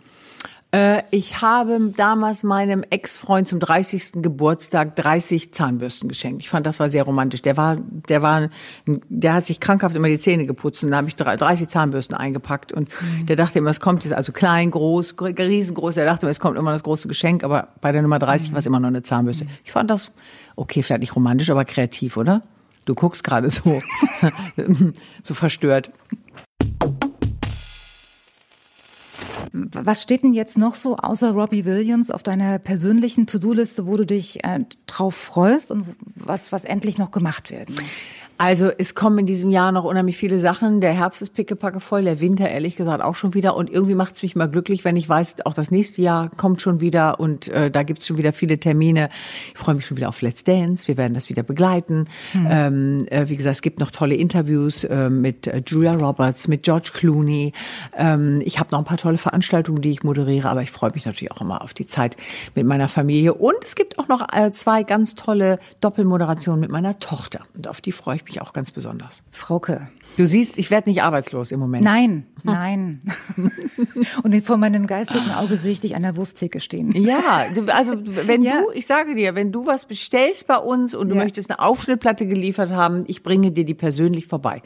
[0.77, 4.17] Äh, ich habe damals meinem Ex-Freund zum 30.
[4.17, 6.43] Geburtstag 30 Zahnbürsten geschenkt.
[6.43, 7.41] Ich fand, das war sehr romantisch.
[7.41, 8.51] Der war, der war,
[8.85, 12.75] der hat sich krankhaft immer die Zähne geputzt und da habe ich 30 Zahnbürsten eingepackt
[12.75, 13.25] und mhm.
[13.25, 15.97] der dachte immer, es kommt jetzt also klein, groß, riesengroß.
[15.97, 18.53] Er dachte immer, es kommt immer das große Geschenk, aber bei der Nummer 30 mhm.
[18.53, 19.45] war es immer noch eine Zahnbürste.
[19.45, 19.51] Mhm.
[19.65, 20.13] Ich fand das
[20.57, 22.43] okay, vielleicht nicht romantisch, aber kreativ, oder?
[22.85, 23.81] Du guckst gerade so,
[25.23, 25.91] so verstört.
[29.73, 34.05] Was steht denn jetzt noch so außer Robbie Williams auf deiner persönlichen To-Do-Liste, wo du
[34.05, 38.03] dich äh, drauf freust und was, was endlich noch gemacht werden muss?
[38.39, 40.83] Also es kommen in diesem Jahr noch unheimlich viele Sachen.
[40.83, 43.57] Der Herbst ist pickepacke voll, der Winter ehrlich gesagt auch schon wieder.
[43.57, 46.61] Und irgendwie macht es mich mal glücklich, wenn ich weiß, auch das nächste Jahr kommt
[46.61, 49.09] schon wieder und äh, da gibt's schon wieder viele Termine.
[49.55, 50.87] Ich freue mich schon wieder auf Let's Dance.
[50.87, 52.09] Wir werden das wieder begleiten.
[52.35, 52.47] Mhm.
[52.51, 56.63] Ähm, äh, wie gesagt, es gibt noch tolle Interviews äh, mit äh, Julia Roberts, mit
[56.63, 57.55] George Clooney.
[57.97, 61.07] Ähm, ich habe noch ein paar tolle Veranstaltungen, die ich moderiere, aber ich freue mich
[61.07, 62.17] natürlich auch immer auf die Zeit
[62.55, 63.33] mit meiner Familie.
[63.33, 67.41] Und es gibt auch noch äh, zwei ganz tolle Doppelmoderationen mit meiner Tochter.
[67.57, 69.23] Und auf die freue ich mich auch ganz besonders.
[69.31, 69.89] Frauke.
[70.17, 71.85] Du siehst, ich werde nicht arbeitslos im Moment.
[71.85, 73.03] Nein, nein.
[74.23, 76.93] Und vor meinem geistigen Auge sehe ich dich an der Wursttheke stehen.
[76.93, 77.93] Ja, also
[78.27, 78.63] wenn ja.
[78.63, 81.23] du, ich sage dir, wenn du was bestellst bei uns und du ja.
[81.23, 84.63] möchtest eine Aufschnittplatte geliefert haben, ich bringe dir die persönlich vorbei.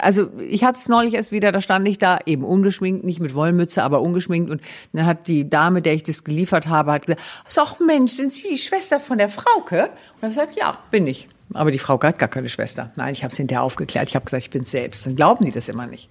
[0.00, 3.34] Also ich hatte es neulich erst wieder, da stand ich da eben ungeschminkt, nicht mit
[3.34, 4.60] Wollmütze, aber ungeschminkt und
[4.92, 7.22] dann hat die Dame, der ich das geliefert habe, hat gesagt,
[7.56, 9.90] ach Mensch, sind Sie die Schwester von der Frauke?
[10.20, 11.28] Und ich gesagt, ja, bin ich.
[11.54, 12.92] Aber die Frau hat gar keine Schwester.
[12.96, 14.08] Nein, ich habe es hinterher aufgeklärt.
[14.08, 15.06] Ich habe gesagt, ich bin selbst.
[15.06, 16.08] Dann glauben die das immer nicht.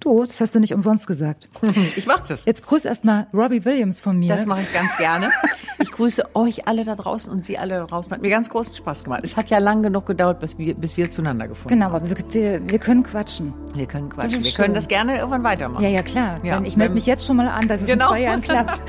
[0.00, 1.48] Du, das hast du nicht umsonst gesagt.
[1.96, 2.44] Ich mach das.
[2.44, 4.28] Jetzt grüß erstmal Robbie Williams von mir.
[4.28, 5.30] Das mache ich ganz gerne.
[5.78, 8.12] Ich grüße euch alle da draußen und Sie alle da draußen.
[8.12, 9.20] Hat mir ganz großen Spaß gemacht.
[9.22, 12.04] Es hat ja lang genug gedauert, bis wir, bis wir zueinander gefunden genau, haben.
[12.04, 13.52] Genau, aber wir, wir, wir, können quatschen.
[13.74, 14.42] Wir können quatschen.
[14.42, 14.64] Wir schön.
[14.64, 15.82] können das gerne irgendwann weitermachen.
[15.82, 16.40] Ja, ja, klar.
[16.42, 18.06] Ja, Dann ich melde mich jetzt schon mal an, dass es genau.
[18.06, 18.82] in zwei Jahren klappt.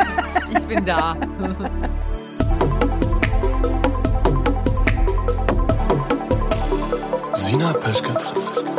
[0.56, 1.16] ich bin da.
[7.52, 8.71] Sina Peschke trifft.